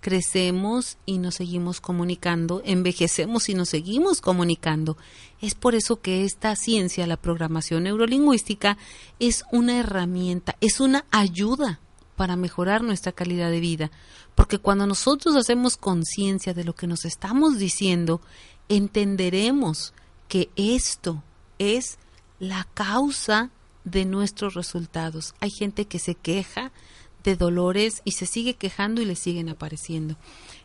Crecemos 0.00 0.98
y 1.06 1.18
nos 1.18 1.36
seguimos 1.36 1.80
comunicando, 1.80 2.60
envejecemos 2.64 3.48
y 3.48 3.54
nos 3.54 3.70
seguimos 3.70 4.20
comunicando. 4.20 4.98
Es 5.40 5.54
por 5.54 5.74
eso 5.74 6.00
que 6.00 6.24
esta 6.24 6.56
ciencia, 6.56 7.06
la 7.06 7.16
programación 7.16 7.84
neurolingüística, 7.84 8.76
es 9.18 9.44
una 9.50 9.78
herramienta, 9.78 10.56
es 10.60 10.80
una 10.80 11.06
ayuda 11.10 11.80
para 12.16 12.36
mejorar 12.36 12.82
nuestra 12.82 13.12
calidad 13.12 13.50
de 13.50 13.60
vida. 13.60 13.90
Porque 14.34 14.58
cuando 14.58 14.86
nosotros 14.86 15.36
hacemos 15.36 15.76
conciencia 15.76 16.54
de 16.54 16.64
lo 16.64 16.74
que 16.74 16.86
nos 16.86 17.04
estamos 17.04 17.58
diciendo, 17.58 18.20
entenderemos 18.68 19.92
que 20.28 20.50
esto 20.56 21.22
es 21.58 21.98
la 22.38 22.66
causa 22.74 23.50
de 23.84 24.04
nuestros 24.04 24.54
resultados. 24.54 25.34
Hay 25.40 25.50
gente 25.50 25.86
que 25.86 25.98
se 25.98 26.14
queja 26.14 26.72
de 27.22 27.36
dolores 27.36 28.02
y 28.04 28.12
se 28.12 28.26
sigue 28.26 28.54
quejando 28.54 29.00
y 29.00 29.04
le 29.04 29.16
siguen 29.16 29.48
apareciendo. 29.48 30.16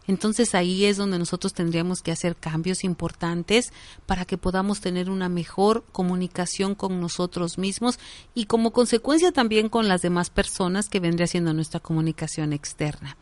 Entonces 0.10 0.56
ahí 0.56 0.86
es 0.86 0.98
donde 0.98 1.20
nosotros 1.20 1.54
tendríamos 1.54 2.02
que 2.02 2.12
hacer 2.12 2.36
cambios 2.36 2.84
importantes 2.84 3.72
para 4.08 4.26
que 4.26 4.40
podamos 4.40 4.82
tener 4.82 5.08
una 5.08 5.30
mejor 5.30 5.84
comunicación 5.92 6.74
con 6.74 7.00
nosotros 7.00 7.60
mismos 7.60 8.00
y 8.34 8.46
como 8.46 8.72
consecuencia 8.72 9.32
también 9.32 9.70
con 9.70 9.88
las 9.88 10.02
demás 10.02 10.32
personas 10.32 10.90
que 10.90 11.00
vendría 11.00 11.28
siendo 11.28 11.54
nuestra 11.54 11.80
comunicación 11.80 12.54
externa. 12.54 13.18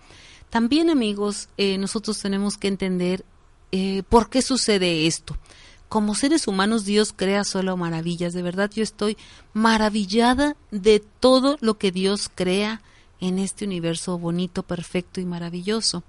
También 0.50 0.90
amigos, 0.90 1.50
eh, 1.58 1.78
nosotros 1.78 2.20
tenemos 2.20 2.58
que 2.58 2.70
entender 2.70 3.26
eh, 3.74 4.04
por 4.08 4.30
qué 4.30 4.42
sucede 4.42 5.08
esto 5.08 5.38
como 5.90 6.16
seres 6.16 6.48
humanos 6.48 6.86
Dios 6.86 7.14
crea 7.14 7.44
solo 7.44 7.76
maravillas. 7.76 8.34
De 8.34 8.44
verdad 8.44 8.72
yo 8.74 8.84
estoy 8.84 9.18
maravillada 9.52 10.56
de 10.72 11.02
todo 11.02 11.58
lo 11.60 11.78
que 11.78 11.92
Dios 11.92 12.30
crea 12.34 12.82
en 13.20 13.40
este 13.40 13.66
universo 13.66 14.18
bonito, 14.18 14.64
perfecto 14.64 15.20
y 15.20 15.26
maravilloso. 15.26 16.04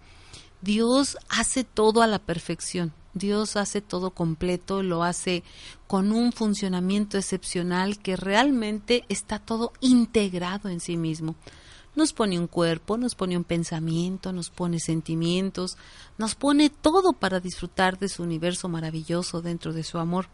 Dios 0.60 1.18
hace 1.28 1.64
todo 1.64 2.02
a 2.02 2.06
la 2.06 2.18
perfección. 2.18 2.92
Dios 3.14 3.56
hace 3.56 3.80
todo 3.80 4.10
completo, 4.10 4.82
lo 4.82 5.02
hace 5.02 5.42
con 5.86 6.12
un 6.12 6.32
funcionamiento 6.32 7.18
excepcional 7.18 7.98
que 7.98 8.16
realmente 8.16 9.04
está 9.08 9.38
todo 9.38 9.72
integrado 9.80 10.68
en 10.68 10.80
sí 10.80 10.96
mismo 10.96 11.34
nos 11.98 12.12
pone 12.12 12.38
un 12.38 12.46
cuerpo, 12.46 12.96
nos 12.96 13.16
pone 13.16 13.36
un 13.36 13.44
pensamiento, 13.44 14.32
nos 14.32 14.50
pone 14.50 14.78
sentimientos, 14.78 15.76
nos 16.16 16.36
pone 16.36 16.70
todo 16.70 17.12
para 17.12 17.40
disfrutar 17.40 17.98
de 17.98 18.08
su 18.08 18.22
universo 18.22 18.68
maravilloso 18.68 19.42
dentro 19.42 19.72
de 19.72 19.82
su 19.82 19.98
amor. 19.98 20.28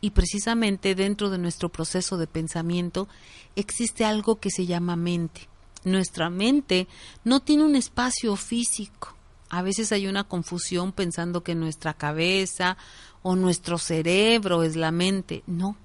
Y 0.00 0.10
precisamente 0.10 0.94
dentro 0.94 1.30
de 1.30 1.38
nuestro 1.38 1.70
proceso 1.70 2.18
de 2.18 2.26
pensamiento 2.26 3.08
existe 3.54 4.04
algo 4.04 4.40
que 4.40 4.50
se 4.50 4.66
llama 4.66 4.96
mente. 4.96 5.48
Nuestra 5.84 6.28
mente 6.30 6.88
no 7.22 7.40
tiene 7.40 7.62
un 7.62 7.76
espacio 7.76 8.34
físico. 8.36 9.14
A 9.50 9.62
veces 9.62 9.92
hay 9.92 10.06
una 10.06 10.24
confusión 10.24 10.92
pensando 10.92 11.42
que 11.42 11.54
nuestra 11.54 11.94
cabeza 11.94 12.76
o 13.22 13.36
nuestro 13.36 13.78
cerebro 13.78 14.62
es 14.62 14.76
la 14.76 14.90
mente. 14.90 15.42
No, 15.46 15.76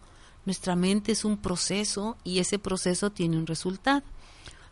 nuestra 0.45 0.75
mente 0.75 1.11
es 1.11 1.25
un 1.25 1.37
proceso 1.37 2.17
y 2.23 2.39
ese 2.39 2.59
proceso 2.59 3.11
tiene 3.11 3.37
un 3.37 3.47
resultado. 3.47 4.03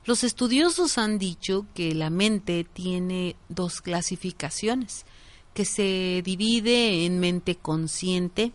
Los 0.06 0.24
estudiosos 0.24 0.98
han 0.98 1.17
dicho 1.17 1.65
que 1.74 1.94
la 1.94 2.10
mente 2.10 2.63
tiene 2.63 3.36
dos 3.50 3.82
clasificaciones, 3.82 5.06
que 5.53 5.65
se 5.65 6.22
divide 6.24 7.06
en 7.06 7.20
mente 7.20 7.56
consciente 7.56 8.53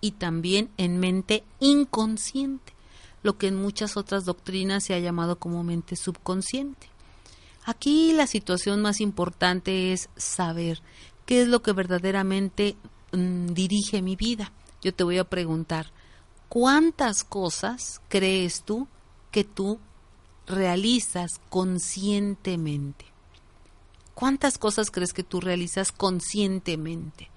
y 0.00 0.12
también 0.12 0.70
en 0.76 1.00
mente 1.00 1.42
inconsciente, 1.58 2.72
lo 3.22 3.36
que 3.36 3.48
en 3.48 3.56
muchas 3.56 3.96
otras 3.96 4.24
doctrinas 4.24 4.84
se 4.84 4.94
ha 4.94 4.98
llamado 5.00 5.38
como 5.38 5.64
mente 5.64 5.96
subconsciente. 5.96 6.89
Aquí 7.64 8.12
la 8.12 8.26
situación 8.26 8.80
más 8.80 9.00
importante 9.00 9.92
es 9.92 10.08
saber 10.16 10.82
qué 11.26 11.42
es 11.42 11.48
lo 11.48 11.62
que 11.62 11.72
verdaderamente 11.72 12.76
mm, 13.12 13.48
dirige 13.48 14.02
mi 14.02 14.16
vida. 14.16 14.52
Yo 14.82 14.94
te 14.94 15.04
voy 15.04 15.18
a 15.18 15.24
preguntar, 15.24 15.92
¿cuántas 16.48 17.22
cosas 17.22 18.00
crees 18.08 18.62
tú 18.62 18.88
que 19.30 19.44
tú 19.44 19.78
realizas 20.46 21.40
conscientemente? 21.50 23.04
¿Cuántas 24.14 24.58
cosas 24.58 24.90
crees 24.90 25.12
que 25.12 25.22
tú 25.22 25.40
realizas 25.40 25.92
conscientemente? 25.92 27.30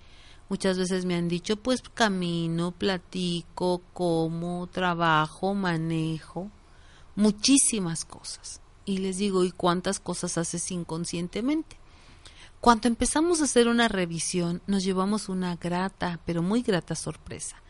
Muchas 0.49 0.77
veces 0.77 1.05
me 1.05 1.15
han 1.15 1.27
dicho, 1.27 1.55
pues 1.57 1.81
camino, 1.81 2.71
platico, 2.71 3.81
como, 3.93 4.67
trabajo, 4.67 5.53
manejo, 5.53 6.49
muchísimas 7.15 8.05
cosas. 8.05 8.62
Y 8.85 8.99
les 8.99 9.17
digo, 9.17 9.43
¿y 9.43 9.51
cuántas 9.51 9.99
cosas 9.99 10.37
haces 10.37 10.71
inconscientemente? 10.71 11.77
Cuando 12.59 12.87
empezamos 12.87 13.41
a 13.41 13.45
hacer 13.45 13.67
una 13.67 13.87
revisión, 13.87 14.61
nos 14.67 14.83
llevamos 14.83 15.29
una 15.29 15.55
grata, 15.55 16.19
pero 16.25 16.41
muy 16.41 16.61
grata 16.61 16.95
sorpresa 16.95 17.63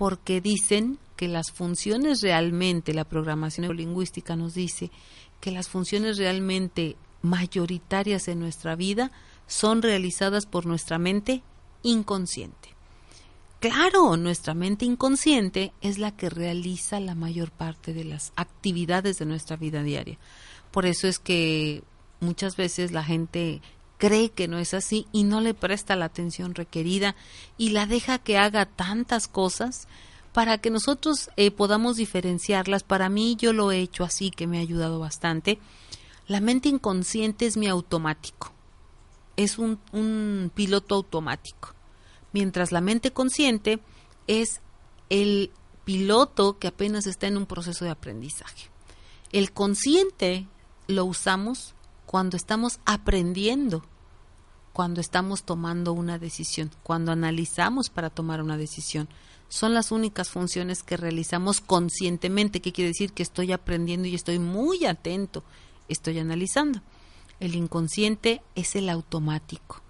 porque 0.00 0.40
dicen 0.40 0.98
que 1.14 1.28
las 1.28 1.52
funciones 1.52 2.22
realmente, 2.22 2.94
la 2.94 3.04
programación 3.04 3.64
neurolingüística 3.64 4.34
nos 4.34 4.54
dice 4.54 4.90
que 5.42 5.50
las 5.50 5.68
funciones 5.68 6.16
realmente 6.16 6.96
mayoritarias 7.20 8.26
en 8.28 8.40
nuestra 8.40 8.76
vida 8.76 9.12
son 9.46 9.82
realizadas 9.82 10.46
por 10.46 10.64
nuestra 10.64 10.98
mente 10.98 11.42
inconsciente. 11.82 12.70
Claro, 13.58 14.16
nuestra 14.16 14.54
mente 14.54 14.86
inconsciente 14.86 15.74
es 15.82 15.98
la 15.98 16.16
que 16.16 16.30
realiza 16.30 16.98
la 16.98 17.14
mayor 17.14 17.50
parte 17.50 17.92
de 17.92 18.04
las 18.04 18.32
actividades 18.36 19.18
de 19.18 19.26
nuestra 19.26 19.56
vida 19.56 19.82
diaria. 19.82 20.16
Por 20.70 20.86
eso 20.86 21.08
es 21.08 21.18
que 21.18 21.82
muchas 22.20 22.56
veces 22.56 22.92
la 22.92 23.02
gente 23.02 23.60
cree 23.98 24.30
que 24.30 24.48
no 24.48 24.58
es 24.58 24.74
así 24.74 25.06
y 25.12 25.24
no 25.24 25.40
le 25.40 25.54
presta 25.54 25.94
la 25.94 26.06
atención 26.06 26.54
requerida 26.54 27.14
y 27.58 27.70
la 27.70 27.86
deja 27.86 28.18
que 28.18 28.38
haga 28.38 28.64
tantas 28.66 29.28
cosas 29.28 29.88
para 30.32 30.58
que 30.58 30.70
nosotros 30.70 31.30
eh, 31.36 31.50
podamos 31.50 31.96
diferenciarlas. 31.96 32.82
Para 32.82 33.08
mí 33.08 33.36
yo 33.38 33.52
lo 33.52 33.70
he 33.72 33.80
hecho 33.80 34.04
así, 34.04 34.30
que 34.30 34.46
me 34.46 34.58
ha 34.58 34.62
ayudado 34.62 34.98
bastante. 34.98 35.58
La 36.26 36.40
mente 36.40 36.68
inconsciente 36.68 37.46
es 37.46 37.56
mi 37.56 37.66
automático, 37.66 38.52
es 39.36 39.58
un, 39.58 39.80
un 39.92 40.50
piloto 40.54 40.94
automático, 40.94 41.74
mientras 42.32 42.70
la 42.70 42.80
mente 42.80 43.10
consciente 43.10 43.80
es 44.28 44.60
el 45.08 45.50
piloto 45.84 46.58
que 46.58 46.68
apenas 46.68 47.06
está 47.08 47.26
en 47.26 47.36
un 47.36 47.46
proceso 47.46 47.84
de 47.84 47.90
aprendizaje. 47.90 48.70
El 49.32 49.52
consciente 49.52 50.46
lo 50.90 51.04
usamos 51.04 51.74
cuando 52.06 52.36
estamos 52.36 52.80
aprendiendo, 52.84 53.84
cuando 54.72 55.00
estamos 55.00 55.44
tomando 55.44 55.92
una 55.92 56.18
decisión, 56.18 56.70
cuando 56.82 57.12
analizamos 57.12 57.90
para 57.90 58.10
tomar 58.10 58.42
una 58.42 58.56
decisión. 58.56 59.08
Son 59.48 59.74
las 59.74 59.90
únicas 59.90 60.30
funciones 60.30 60.82
que 60.82 60.96
realizamos 60.96 61.60
conscientemente, 61.60 62.60
que 62.60 62.72
quiere 62.72 62.88
decir 62.90 63.12
que 63.12 63.22
estoy 63.22 63.52
aprendiendo 63.52 64.06
y 64.06 64.14
estoy 64.14 64.38
muy 64.38 64.86
atento, 64.86 65.42
estoy 65.88 66.18
analizando. 66.18 66.80
El 67.40 67.54
inconsciente 67.54 68.42
es 68.54 68.76
el 68.76 68.88
automático, 68.88 69.82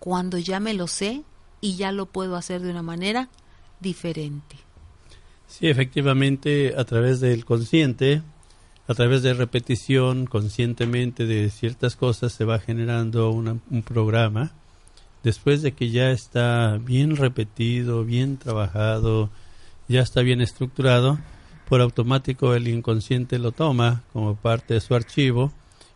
cuando 0.00 0.38
ya 0.38 0.58
me 0.58 0.74
lo 0.74 0.88
sé 0.88 1.22
y 1.60 1.76
ya 1.76 1.92
lo 1.92 2.06
puedo 2.06 2.36
hacer 2.36 2.60
de 2.60 2.70
una 2.70 2.82
manera 2.82 3.28
diferente. 3.80 4.56
Sí, 5.46 5.68
efectivamente, 5.68 6.74
a 6.76 6.84
través 6.84 7.20
del 7.20 7.44
consciente 7.44 8.22
a 8.86 8.94
través 8.94 9.22
de 9.22 9.34
repetición 9.34 10.26
conscientemente 10.26 11.26
de 11.26 11.50
ciertas 11.50 11.96
cosas 11.96 12.32
se 12.32 12.44
va 12.44 12.58
generando 12.58 13.30
un 13.30 13.82
programa. 13.82 14.52
Después 15.22 15.62
de 15.62 15.72
que 15.72 15.90
ya 15.90 16.10
está 16.10 16.78
bien 16.78 17.16
repetido, 17.16 18.04
bien 18.04 18.36
trabajado, 18.36 19.30
ya 19.88 20.02
está 20.02 20.20
bien 20.20 20.42
estructurado, 20.42 21.18
por 21.68 21.80
automático 21.80 22.54
el 22.54 22.68
inconsciente 22.68 23.38
lo 23.38 23.52
toma 23.52 24.02
como 24.12 24.36
parte 24.36 24.74
de 24.74 24.80
su 24.80 24.94
archivo 24.94 25.50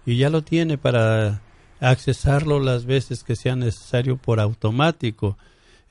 y 0.06 0.16
ya 0.16 0.30
lo 0.30 0.42
tiene 0.42 0.78
para 0.78 1.42
accesarlo 1.80 2.58
las 2.58 2.86
veces 2.86 3.22
que 3.22 3.36
sea 3.36 3.54
necesario 3.54 4.16
por 4.16 4.40
automático. 4.40 5.36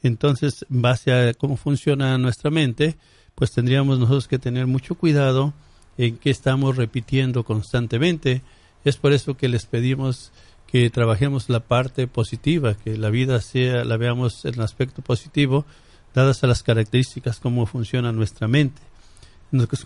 Entonces, 0.02 0.66
base 0.70 1.14
a 1.14 1.34
cómo 1.36 1.58
funciona 1.58 2.18
nuestra 2.18 2.50
mente, 2.50 2.98
pues 3.36 3.52
tendríamos 3.52 4.00
nosotros 4.00 4.28
que 4.28 4.40
tener 4.40 4.66
mucho 4.66 4.96
cuidado 4.96 5.54
en 5.98 6.18
qué 6.18 6.30
estamos 6.30 6.76
repitiendo 6.76 7.44
constantemente. 7.44 8.42
Es 8.86 8.98
por 8.98 9.14
eso 9.14 9.36
que 9.36 9.50
les 9.50 9.66
pedimos 9.66 10.32
que 10.68 10.90
trabajemos 10.90 11.50
la 11.50 11.62
parte 11.62 12.08
positiva, 12.08 12.76
que 12.76 12.98
la 12.98 13.10
vida 13.10 13.42
sea, 13.42 13.86
la 13.86 13.98
veamos 13.98 14.44
en 14.46 14.60
aspecto 14.60 15.02
positivo, 15.02 15.66
dadas 16.14 16.44
a 16.44 16.48
las 16.48 16.62
características 16.62 17.40
cómo 17.40 17.66
funciona 17.66 18.12
nuestra 18.12 18.48
mente. 18.48 18.82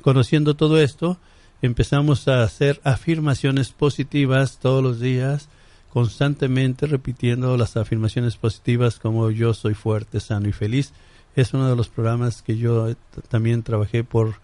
Conociendo 0.02 0.56
todo 0.56 0.82
esto, 0.82 1.19
empezamos 1.62 2.28
a 2.28 2.41
hacer 2.41 2.82
afirmaciones 2.84 3.69
positivas 3.69 4.58
todos 4.60 4.84
los 4.84 5.00
días, 5.00 5.50
constantemente 5.93 6.88
repitiendo 6.88 7.56
las 7.58 7.78
afirmaciones 7.78 8.38
positivas 8.38 8.97
como 8.97 9.30
yo 9.30 9.54
soy 9.54 9.76
fuerte, 9.76 10.19
sano 10.19 10.47
y 10.47 10.52
feliz. 10.52 10.93
Es 11.36 11.54
uno 11.54 11.69
de 11.69 11.76
los 11.76 11.89
programas 11.89 12.41
que 12.41 12.58
yo 12.58 12.95
también 13.30 13.62
trabajé 13.62 14.04
por 14.04 14.36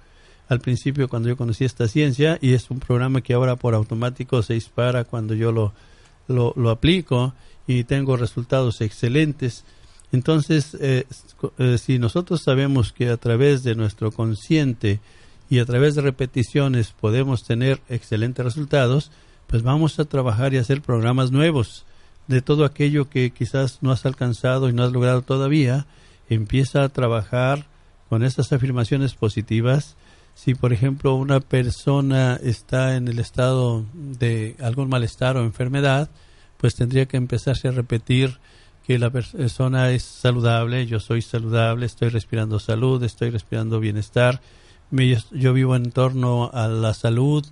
al 0.48 0.60
principio 0.60 1.10
cuando 1.10 1.30
yo 1.30 1.38
conocí 1.38 1.66
esta 1.66 1.88
ciencia 1.88 2.38
y 2.42 2.54
es 2.54 2.70
un 2.72 2.80
programa 2.80 3.22
que 3.22 3.34
ahora 3.34 3.56
por 3.56 3.74
automático 3.76 4.42
se 4.42 4.54
dispara 4.54 5.04
cuando 5.04 5.34
yo 5.34 5.52
lo, 5.52 5.74
lo, 6.28 6.70
aplico 6.70 7.34
y 7.68 7.84
tengo 7.84 8.16
resultados 8.18 8.82
excelentes. 8.82 9.66
Entonces, 10.12 10.78
eh, 10.80 11.06
eh, 11.58 11.78
si 11.78 12.00
nosotros 12.00 12.42
sabemos 12.42 12.94
que 12.94 13.10
a 13.10 13.18
través 13.18 13.64
de 13.64 13.76
nuestro 13.76 14.12
consciente 14.12 15.02
y 15.50 15.60
a 15.60 15.66
través 15.66 15.96
de 15.96 16.02
repeticiones 16.02 16.92
podemos 16.92 17.44
tener 17.44 17.82
excelentes 17.90 18.46
resultados, 18.46 19.12
pues 19.48 19.64
vamos 19.64 20.00
a 20.00 20.06
trabajar 20.06 20.54
y 20.54 20.58
hacer 20.58 20.82
programas 20.82 21.32
nuevos 21.32 21.86
de 22.28 22.42
todo 22.42 22.66
aquello 22.66 23.10
que 23.10 23.32
quizás 23.32 23.80
no 23.82 23.92
has 23.92 24.06
alcanzado 24.06 24.70
y 24.70 24.74
no 24.74 24.84
has 24.84 24.92
logrado 24.92 25.22
todavía. 25.22 25.88
Empieza 26.30 26.84
a 26.84 26.90
trabajar 26.90 27.66
con 28.10 28.24
estas 28.24 28.52
afirmaciones 28.54 29.14
positivas 29.14 29.96
si 30.38 30.54
por 30.54 30.72
ejemplo 30.72 31.16
una 31.16 31.40
persona 31.40 32.40
está 32.44 32.96
en 32.96 33.08
el 33.08 33.18
estado 33.18 33.86
de 33.94 34.56
algún 34.60 34.88
malestar 34.88 35.36
o 35.36 35.44
enfermedad, 35.44 36.12
pues 36.58 36.76
tendría 36.76 37.08
que 37.08 37.18
empezarse 37.18 37.68
a 37.68 37.72
repetir 37.72 38.38
que 38.86 39.00
la 39.00 39.10
persona 39.10 39.90
es 39.90 40.04
saludable, 40.04 40.86
yo 40.86 41.00
soy 41.00 41.24
saludable, 41.24 41.88
estoy 41.88 42.10
respirando 42.10 42.60
salud, 42.60 43.02
estoy 43.04 43.32
respirando 43.32 43.80
bienestar, 43.80 44.40
yo 45.32 45.54
vivo 45.54 45.76
en 45.76 45.92
torno 45.92 46.52
a 46.54 46.68
la 46.68 46.94
salud, 46.94 47.44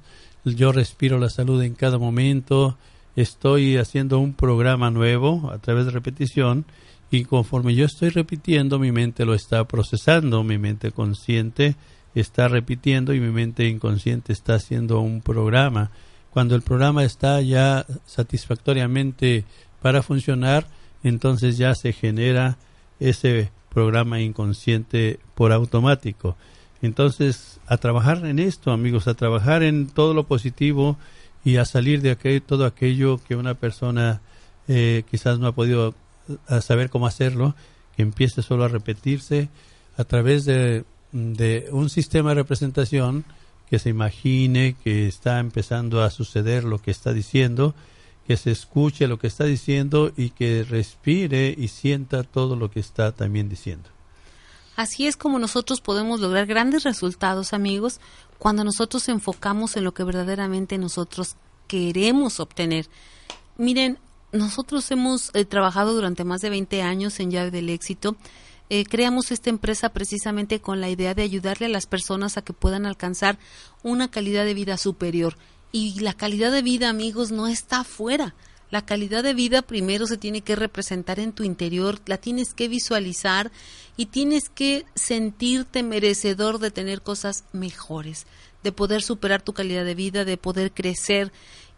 yo 0.43 0.71
respiro 0.71 1.17
la 1.17 1.29
salud 1.29 1.63
en 1.63 1.73
cada 1.73 1.97
momento, 1.97 2.77
estoy 3.15 3.77
haciendo 3.77 4.19
un 4.19 4.33
programa 4.35 4.91
nuevo 4.91 5.49
a 5.51 5.57
través 5.57 5.85
de 5.85 5.91
repetición 5.91 6.65
y 7.09 7.25
conforme 7.25 7.73
yo 7.73 7.85
estoy 7.85 8.09
repitiendo 8.09 8.77
mi 8.77 8.91
mente 8.91 9.25
lo 9.25 9.33
está 9.33 9.63
procesando, 9.63 10.43
mi 10.43 10.59
mente 10.59 10.91
consciente 10.91 11.75
está 12.15 12.47
repitiendo 12.47 13.13
y 13.13 13.19
mi 13.19 13.31
mente 13.31 13.67
inconsciente 13.67 14.33
está 14.33 14.55
haciendo 14.55 14.99
un 14.99 15.21
programa. 15.21 15.91
Cuando 16.31 16.55
el 16.55 16.61
programa 16.61 17.03
está 17.03 17.41
ya 17.41 17.85
satisfactoriamente 18.05 19.45
para 19.81 20.01
funcionar, 20.01 20.67
entonces 21.03 21.57
ya 21.57 21.75
se 21.75 21.93
genera 21.93 22.57
ese 22.99 23.51
programa 23.69 24.21
inconsciente 24.21 25.19
por 25.35 25.51
automático. 25.51 26.35
Entonces, 26.81 27.59
a 27.67 27.77
trabajar 27.77 28.25
en 28.25 28.39
esto, 28.39 28.71
amigos, 28.71 29.07
a 29.07 29.13
trabajar 29.13 29.63
en 29.63 29.87
todo 29.87 30.13
lo 30.13 30.25
positivo 30.25 30.97
y 31.43 31.57
a 31.57 31.65
salir 31.65 32.01
de 32.01 32.41
todo 32.41 32.65
aquello 32.65 33.19
que 33.27 33.35
una 33.35 33.53
persona 33.53 34.21
eh, 34.67 35.03
quizás 35.09 35.39
no 35.39 35.47
ha 35.47 35.51
podido 35.51 35.93
eh, 36.49 36.61
saber 36.61 36.89
cómo 36.89 37.07
hacerlo, 37.07 37.55
que 37.95 38.01
empiece 38.01 38.41
solo 38.41 38.63
a 38.63 38.67
repetirse 38.67 39.49
a 39.97 40.03
través 40.03 40.45
de, 40.45 40.83
de 41.15 41.69
un 41.71 41.89
sistema 41.89 42.29
de 42.31 42.35
representación 42.35 43.23
que 43.69 43.79
se 43.79 43.89
imagine 43.89 44.75
que 44.83 45.07
está 45.07 45.39
empezando 45.39 46.03
a 46.03 46.09
suceder 46.09 46.65
lo 46.65 46.81
que 46.81 46.91
está 46.91 47.13
diciendo, 47.13 47.73
que 48.27 48.35
se 48.35 48.51
escuche 48.51 49.07
lo 49.07 49.17
que 49.17 49.27
está 49.27 49.45
diciendo 49.45 50.11
y 50.17 50.31
que 50.31 50.65
respire 50.69 51.55
y 51.57 51.69
sienta 51.69 52.23
todo 52.23 52.57
lo 52.57 52.69
que 52.69 52.81
está 52.81 53.13
también 53.13 53.47
diciendo. 53.47 53.89
Así 54.75 55.07
es 55.07 55.15
como 55.15 55.39
nosotros 55.39 55.79
podemos 55.79 56.19
lograr 56.19 56.47
grandes 56.47 56.83
resultados, 56.83 57.53
amigos, 57.53 58.01
cuando 58.37 58.65
nosotros 58.65 59.07
enfocamos 59.07 59.77
en 59.77 59.85
lo 59.85 59.93
que 59.93 60.03
verdaderamente 60.03 60.77
nosotros 60.77 61.37
queremos 61.69 62.41
obtener. 62.41 62.87
Miren, 63.57 63.99
nosotros 64.33 64.91
hemos 64.91 65.31
eh, 65.33 65.45
trabajado 65.45 65.93
durante 65.93 66.25
más 66.25 66.41
de 66.41 66.49
20 66.49 66.81
años 66.81 67.21
en 67.21 67.31
Llave 67.31 67.51
del 67.51 67.69
Éxito. 67.69 68.17
Eh, 68.69 68.85
creamos 68.85 69.31
esta 69.31 69.49
empresa 69.49 69.89
precisamente 69.89 70.59
con 70.59 70.81
la 70.81 70.89
idea 70.89 71.13
de 71.13 71.21
ayudarle 71.21 71.67
a 71.67 71.69
las 71.69 71.85
personas 71.85 72.37
a 72.37 72.41
que 72.41 72.53
puedan 72.53 72.85
alcanzar 72.85 73.37
una 73.83 74.09
calidad 74.09 74.45
de 74.45 74.53
vida 74.53 74.77
superior. 74.77 75.37
Y 75.71 75.99
la 75.99 76.13
calidad 76.13 76.51
de 76.51 76.61
vida, 76.61 76.89
amigos, 76.89 77.31
no 77.31 77.47
está 77.47 77.81
afuera. 77.81 78.33
La 78.71 78.83
calidad 78.83 79.23
de 79.23 79.35
vida 79.35 79.61
primero 79.61 80.07
se 80.07 80.17
tiene 80.17 80.41
que 80.41 80.55
representar 80.55 81.19
en 81.19 81.33
tu 81.33 81.43
interior, 81.43 81.99
la 82.07 82.17
tienes 82.17 82.53
que 82.53 82.67
visualizar 82.67 83.51
y 83.95 84.07
tienes 84.07 84.49
que 84.49 84.85
sentirte 84.95 85.83
merecedor 85.83 86.57
de 86.57 86.71
tener 86.71 87.01
cosas 87.01 87.43
mejores, 87.53 88.25
de 88.63 88.71
poder 88.71 89.03
superar 89.03 89.43
tu 89.43 89.53
calidad 89.53 89.85
de 89.85 89.93
vida, 89.93 90.25
de 90.25 90.37
poder 90.37 90.71
crecer 90.71 91.31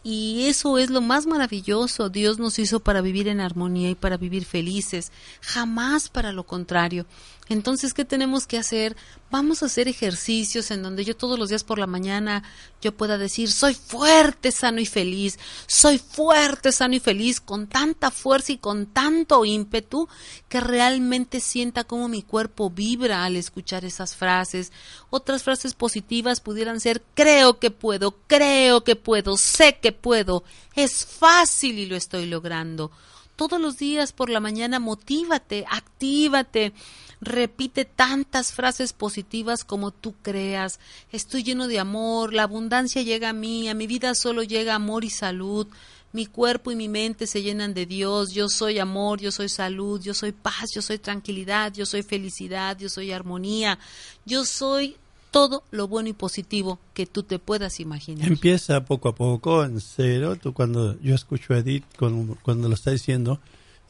y 0.09 0.45
eso 0.47 0.77
es 0.77 0.89
lo 0.89 1.01
más 1.01 1.27
maravilloso. 1.27 2.07
Dios 2.07 2.39
nos 2.39 2.59
hizo 2.59 2.79
para 2.79 3.01
vivir 3.01 3.27
en 3.27 3.41
armonía 3.41 3.89
y 3.89 3.95
para 3.95 4.15
vivir 4.15 4.45
felices, 4.45 5.11
jamás 5.41 6.07
para 6.07 6.31
lo 6.31 6.45
contrario. 6.45 7.05
Entonces, 7.49 7.93
¿qué 7.93 8.03
tenemos 8.03 8.45
que 8.45 8.57
hacer? 8.57 8.95
Vamos 9.31 9.62
a 9.62 9.67
hacer 9.67 9.88
ejercicios 9.88 10.71
en 10.71 10.83
donde 10.83 11.05
yo 11.05 11.15
todos 11.15 11.39
los 11.39 11.49
días 11.49 11.63
por 11.63 11.79
la 11.79 11.88
mañana 11.88 12.43
yo 12.81 12.95
pueda 12.95 13.17
decir, 13.17 13.51
soy 13.51 13.73
fuerte, 13.73 14.51
sano 14.51 14.79
y 14.79 14.86
feliz, 14.86 15.39
soy 15.65 15.97
fuerte, 15.97 16.71
sano 16.71 16.95
y 16.95 16.99
feliz, 16.99 17.39
con 17.39 17.67
tanta 17.67 18.12
fuerza 18.12 18.51
y 18.51 18.57
con 18.57 18.88
tanto 18.88 19.45
ímpetu 19.45 20.07
que 20.49 20.60
realmente 20.60 21.39
sienta 21.39 21.86
cómo 21.86 22.07
mi 22.07 22.21
cuerpo 22.21 22.69
vibra 22.69 23.23
al 23.23 23.36
escuchar 23.36 23.86
esas 23.86 24.15
frases. 24.15 24.71
Otras 25.10 25.43
frases 25.43 25.73
positivas 25.73 26.41
pudieran 26.41 26.79
ser, 26.79 27.01
creo 27.13 27.60
que 27.60 27.71
puedo, 27.71 28.17
creo 28.27 28.83
que 28.83 28.95
puedo, 28.95 29.38
sé 29.38 29.79
que 29.81 29.91
puedo, 29.93 30.43
es 30.75 31.05
fácil 31.05 31.79
y 31.79 31.86
lo 31.86 31.95
estoy 31.95 32.25
logrando. 32.25 32.91
Todos 33.38 33.62
los 33.62 33.77
días 33.77 34.13
por 34.13 34.29
la 34.31 34.39
mañana 34.39 34.79
motívate, 34.79 35.63
actívate 35.69 36.73
repite 37.21 37.86
tantas 37.86 38.53
frases 38.53 38.93
positivas 38.93 39.63
como 39.63 39.91
tú 39.91 40.13
creas. 40.21 40.80
Estoy 41.12 41.43
lleno 41.43 41.67
de 41.67 41.80
amor, 41.80 42.34
la 42.34 42.43
abundancia 42.43 43.01
llega 43.01 43.30
a 43.30 43.34
mí, 43.34 43.69
a 43.69 43.73
mi 43.73 43.88
vida 43.88 44.13
solo 44.15 44.43
llega 44.43 44.75
amor 44.75 45.03
y 45.03 45.10
salud. 45.10 45.67
Mi 46.13 46.25
cuerpo 46.25 46.71
y 46.71 46.75
mi 46.75 46.88
mente 46.88 47.27
se 47.27 47.41
llenan 47.41 47.73
de 47.73 47.86
Dios. 47.86 48.34
Yo 48.34 48.49
soy 48.49 48.80
amor, 48.80 49.19
yo 49.19 49.32
soy 49.32 49.49
salud, 49.49 50.01
yo 50.01 50.13
soy 50.13 50.32
paz, 50.32 50.71
yo 50.73 50.82
soy 50.82 50.99
tranquilidad, 50.99 51.73
yo 51.73 51.86
soy 51.86 52.01
felicidad, 52.01 52.77
yo 52.77 52.89
soy 52.89 53.12
armonía. 53.12 53.77
Yo 54.25 54.45
soy 54.45 54.95
todo 55.32 55.63
lo 55.71 55.88
bueno 55.88 56.10
y 56.10 56.13
positivo 56.13 56.80
que 56.93 57.06
tú 57.06 57.23
te 57.23 57.39
puedas 57.39 57.80
imaginar. 57.80 58.27
Empieza 58.27 58.86
poco 58.86 59.10
a 59.10 59.15
poco, 59.15 59.63
en 59.63 59.82
cero. 59.82 60.38
Tú 60.38 60.53
cuando 60.53 60.99
yo 61.01 61.13
escucho 61.13 61.53
a 61.53 61.58
Edith 61.58 61.84
cuando, 61.99 62.38
cuando 62.41 62.69
lo 62.69 62.75
está 62.75 62.91
diciendo, 62.91 63.39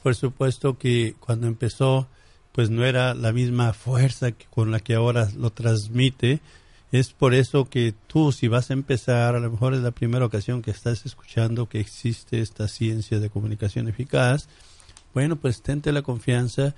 por 0.02 0.16
supuesto 0.16 0.78
que 0.78 1.16
cuando 1.20 1.48
empezó 1.48 2.08
pues 2.58 2.72
no 2.72 2.84
era 2.86 3.14
la 3.14 3.34
misma 3.34 3.72
fuerza 3.72 4.32
con 4.50 4.72
la 4.72 4.80
que 4.80 4.96
ahora 4.96 5.30
lo 5.38 5.52
transmite. 5.52 6.40
Es 6.92 7.14
por 7.14 7.36
eso 7.36 7.66
que 7.66 7.94
tú, 8.08 8.32
si 8.32 8.48
vas 8.48 8.72
a 8.72 8.74
empezar, 8.74 9.36
a 9.36 9.40
lo 9.40 9.52
mejor 9.52 9.76
es 9.76 9.82
la 9.82 9.92
primera 9.92 10.26
ocasión 10.26 10.64
que 10.64 10.72
estás 10.72 11.06
escuchando 11.06 11.70
que 11.70 11.80
existe 11.80 12.42
esta 12.42 12.68
ciencia 12.68 13.20
de 13.20 13.30
comunicación 13.30 13.88
eficaz, 13.88 14.48
bueno, 15.14 15.36
pues 15.36 15.62
tente 15.62 15.92
la 15.92 16.02
confianza, 16.02 16.74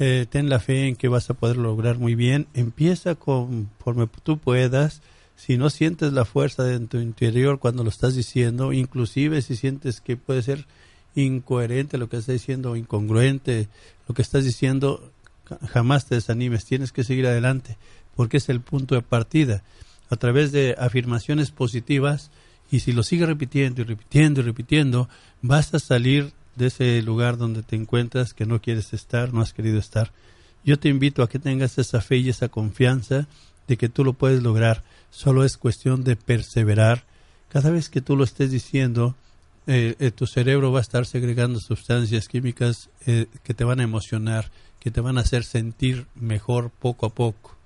eh, 0.00 0.26
ten 0.28 0.48
la 0.48 0.58
fe 0.58 0.88
en 0.88 0.96
que 0.96 1.06
vas 1.06 1.30
a 1.30 1.34
poder 1.34 1.56
lograr 1.56 1.98
muy 1.98 2.16
bien. 2.16 2.48
Empieza 2.52 3.14
conforme 3.14 4.08
tú 4.24 4.38
puedas. 4.38 5.02
Si 5.36 5.56
no 5.56 5.70
sientes 5.70 6.12
la 6.12 6.24
fuerza 6.24 6.64
de 6.64 6.80
tu 6.80 6.98
interior 6.98 7.60
cuando 7.60 7.84
lo 7.84 7.90
estás 7.90 8.16
diciendo, 8.16 8.72
inclusive 8.72 9.40
si 9.40 9.54
sientes 9.54 10.00
que 10.00 10.16
puede 10.16 10.42
ser 10.42 10.66
incoherente 11.14 11.98
lo 11.98 12.08
que 12.08 12.16
estás 12.16 12.34
diciendo, 12.34 12.76
incongruente 12.76 13.68
lo 14.08 14.14
que 14.14 14.22
estás 14.22 14.44
diciendo, 14.44 15.12
jamás 15.68 16.06
te 16.06 16.14
desanimes, 16.14 16.64
tienes 16.64 16.92
que 16.92 17.04
seguir 17.04 17.26
adelante, 17.26 17.76
porque 18.16 18.38
es 18.38 18.48
el 18.48 18.60
punto 18.60 18.94
de 18.94 19.02
partida. 19.02 19.62
A 20.10 20.16
través 20.16 20.52
de 20.52 20.74
afirmaciones 20.78 21.50
positivas, 21.50 22.30
y 22.70 22.80
si 22.80 22.92
lo 22.92 23.02
sigues 23.02 23.28
repitiendo 23.28 23.82
y 23.82 23.84
repitiendo 23.84 24.40
y 24.40 24.44
repitiendo, 24.44 25.08
vas 25.42 25.74
a 25.74 25.78
salir 25.78 26.32
de 26.56 26.66
ese 26.66 27.00
lugar 27.02 27.36
donde 27.36 27.62
te 27.62 27.76
encuentras 27.76 28.34
que 28.34 28.46
no 28.46 28.60
quieres 28.60 28.92
estar, 28.92 29.32
no 29.32 29.40
has 29.40 29.52
querido 29.52 29.78
estar. 29.78 30.12
Yo 30.64 30.78
te 30.78 30.88
invito 30.88 31.22
a 31.22 31.28
que 31.28 31.38
tengas 31.38 31.78
esa 31.78 32.00
fe 32.00 32.18
y 32.18 32.28
esa 32.28 32.48
confianza 32.48 33.26
de 33.68 33.76
que 33.76 33.88
tú 33.88 34.04
lo 34.04 34.12
puedes 34.12 34.42
lograr. 34.42 34.84
Solo 35.10 35.44
es 35.44 35.56
cuestión 35.56 36.04
de 36.04 36.16
perseverar. 36.16 37.04
Cada 37.48 37.70
vez 37.70 37.88
que 37.88 38.00
tú 38.00 38.16
lo 38.16 38.24
estés 38.24 38.50
diciendo, 38.50 39.16
eh, 39.66 39.94
eh, 40.00 40.10
tu 40.10 40.26
cerebro 40.26 40.72
va 40.72 40.80
a 40.80 40.82
estar 40.82 41.06
segregando 41.06 41.60
sustancias 41.60 42.26
químicas 42.26 42.90
eh, 43.06 43.26
que 43.44 43.54
te 43.54 43.64
van 43.64 43.80
a 43.80 43.84
emocionar, 43.84 44.50
que 44.80 44.90
te 44.90 45.00
van 45.00 45.18
a 45.18 45.20
hacer 45.20 45.44
sentir 45.44 46.06
mejor 46.14 46.70
poco 46.70 47.06
a 47.06 47.10
poco. 47.10 47.56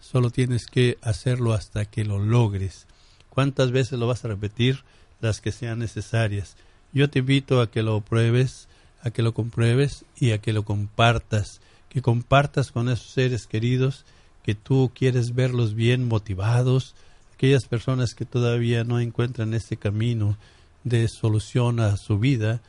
Solo 0.00 0.30
tienes 0.30 0.66
que 0.66 0.98
hacerlo 1.00 1.52
hasta 1.52 1.84
que 1.84 2.04
lo 2.04 2.18
logres. 2.18 2.86
¿Cuántas 3.28 3.70
veces 3.70 3.98
lo 3.98 4.06
vas 4.06 4.24
a 4.24 4.28
repetir? 4.28 4.82
Las 5.20 5.40
que 5.40 5.52
sean 5.52 5.78
necesarias. 5.78 6.56
Yo 6.92 7.08
te 7.08 7.20
invito 7.20 7.60
a 7.60 7.70
que 7.70 7.82
lo 7.82 8.00
pruebes, 8.00 8.68
a 9.02 9.10
que 9.10 9.22
lo 9.22 9.32
compruebes 9.32 10.04
y 10.16 10.32
a 10.32 10.38
que 10.38 10.52
lo 10.52 10.64
compartas. 10.64 11.60
Que 11.88 12.02
compartas 12.02 12.72
con 12.72 12.88
esos 12.88 13.10
seres 13.10 13.46
queridos 13.46 14.04
que 14.44 14.54
tú 14.54 14.92
quieres 14.94 15.34
verlos 15.34 15.74
bien 15.74 16.06
motivados, 16.06 16.94
aquellas 17.32 17.64
personas 17.64 18.14
que 18.14 18.26
todavía 18.26 18.84
no 18.84 19.00
encuentran 19.00 19.54
este 19.54 19.78
camino 19.78 20.36
de 20.84 21.08
solución 21.08 21.80
a 21.80 21.96
su 21.96 22.18
vida, 22.18 22.60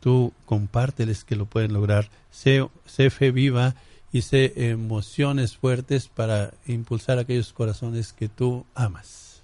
tú 0.00 0.32
compárteles 0.46 1.24
que 1.24 1.36
lo 1.36 1.46
pueden 1.46 1.72
lograr. 1.72 2.10
Sé, 2.30 2.68
fe 2.86 3.30
viva 3.30 3.74
y 4.12 4.22
sé 4.22 4.52
emociones 4.70 5.56
fuertes 5.56 6.08
para 6.08 6.52
impulsar 6.66 7.18
aquellos 7.18 7.52
corazones 7.52 8.12
que 8.12 8.28
tú 8.28 8.64
amas. 8.74 9.42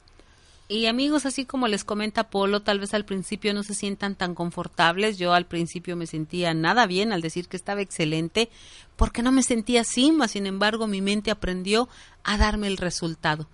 Y 0.71 0.85
amigos, 0.85 1.25
así 1.25 1.47
como 1.47 1.67
les 1.67 1.83
comenta 1.83 2.29
Polo, 2.29 2.61
tal 2.61 2.79
vez 2.79 2.93
al 2.93 3.07
principio 3.07 3.55
no 3.55 3.63
se 3.63 3.73
sientan 3.73 4.15
tan 4.15 4.35
confortables. 4.35 5.17
Yo 5.17 5.33
al 5.33 5.47
principio 5.47 5.97
me 5.97 6.07
sentía 6.07 6.53
nada 6.53 6.87
bien 6.87 7.11
al 7.11 7.23
decir 7.23 7.49
que 7.49 7.57
estaba 7.57 7.81
excelente, 7.81 8.51
porque 8.97 9.23
no 9.23 9.33
me 9.33 9.43
sentía 9.43 9.81
así, 9.81 10.13
mas 10.13 10.33
sin 10.33 10.47
embargo 10.47 10.87
mi 10.87 11.01
mente 11.01 11.31
aprendió 11.31 11.89
a 12.23 12.37
darme 12.37 12.67
el 12.67 12.77
resultado 12.77 13.49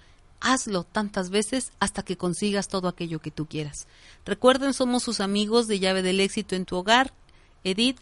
hazlo 0.44 0.84
tantas 0.84 1.30
veces 1.30 1.72
hasta 1.80 2.04
que 2.04 2.16
consigas 2.16 2.68
todo 2.68 2.86
aquello 2.86 3.18
que 3.18 3.30
tú 3.30 3.46
quieras. 3.46 3.88
Recuerden, 4.24 4.74
somos 4.74 5.02
sus 5.02 5.20
amigos 5.20 5.66
de 5.66 5.80
llave 5.80 6.02
del 6.02 6.20
éxito 6.20 6.54
en 6.54 6.66
tu 6.66 6.76
hogar, 6.76 7.12
Edith. 7.64 7.98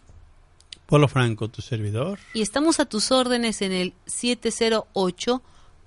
Polo 0.87 1.09
Franco, 1.09 1.49
tu 1.49 1.63
servidor. 1.63 2.19
Y 2.35 2.43
estamos 2.43 2.81
a 2.81 2.85
tus 2.85 3.13
órdenes 3.13 3.63
en 3.63 3.73
el 3.73 3.95
708 4.07 5.43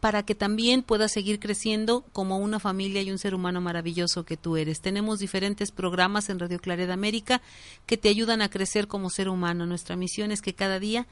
para 0.00 0.22
que 0.22 0.34
también 0.34 0.82
puedas 0.82 1.12
seguir 1.12 1.38
creciendo 1.38 2.04
como 2.12 2.38
una 2.38 2.58
familia 2.58 3.02
y 3.02 3.10
un 3.10 3.18
ser 3.18 3.34
humano 3.34 3.60
maravilloso 3.60 4.24
que 4.24 4.36
tú 4.36 4.56
eres. 4.56 4.80
Tenemos 4.80 5.18
diferentes 5.18 5.70
programas 5.70 6.30
en 6.30 6.38
Radio 6.38 6.58
Clareda 6.58 6.94
América 6.94 7.42
que 7.86 7.98
te 7.98 8.08
ayudan 8.08 8.40
a 8.42 8.48
crecer 8.48 8.88
como 8.88 9.10
ser 9.10 9.28
humano. 9.28 9.66
Nuestra 9.66 9.96
misión 9.96 10.32
es 10.32 10.40
que 10.40 10.54
cada 10.54 10.78
día 10.80 11.06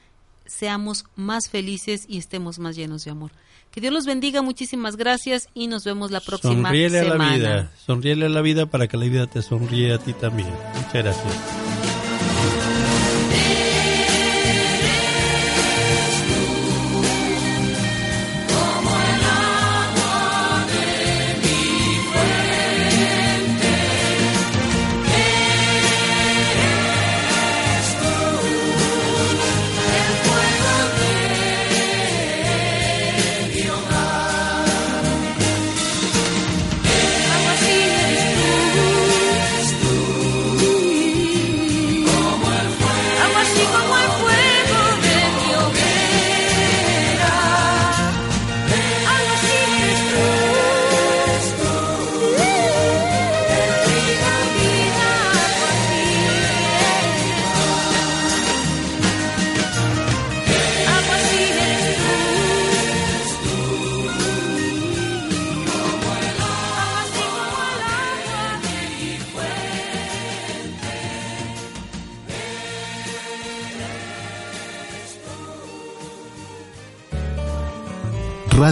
seamos 0.47 1.05
más 1.15 1.49
felices 1.49 2.05
y 2.07 2.17
estemos 2.17 2.57
más 2.57 2.75
llenos 2.75 3.05
de 3.05 3.11
amor. 3.11 3.31
Que 3.71 3.81
Dios 3.81 3.93
los 3.93 4.07
bendiga, 4.07 4.41
muchísimas 4.41 4.95
gracias 4.97 5.47
y 5.53 5.67
nos 5.67 5.83
vemos 5.83 6.09
la 6.09 6.21
próxima 6.21 6.69
Sonríele 6.69 7.03
semana. 7.03 7.23
a 7.23 7.27
la 7.27 7.35
vida, 7.35 7.71
sonríele 7.85 8.25
a 8.25 8.29
la 8.29 8.41
vida 8.41 8.65
para 8.65 8.87
que 8.87 8.97
la 8.97 9.05
vida 9.05 9.27
te 9.27 9.43
sonríe 9.43 9.93
a 9.93 9.99
ti 9.99 10.13
también. 10.13 10.49
Muchas 10.73 10.93
gracias. 10.93 11.78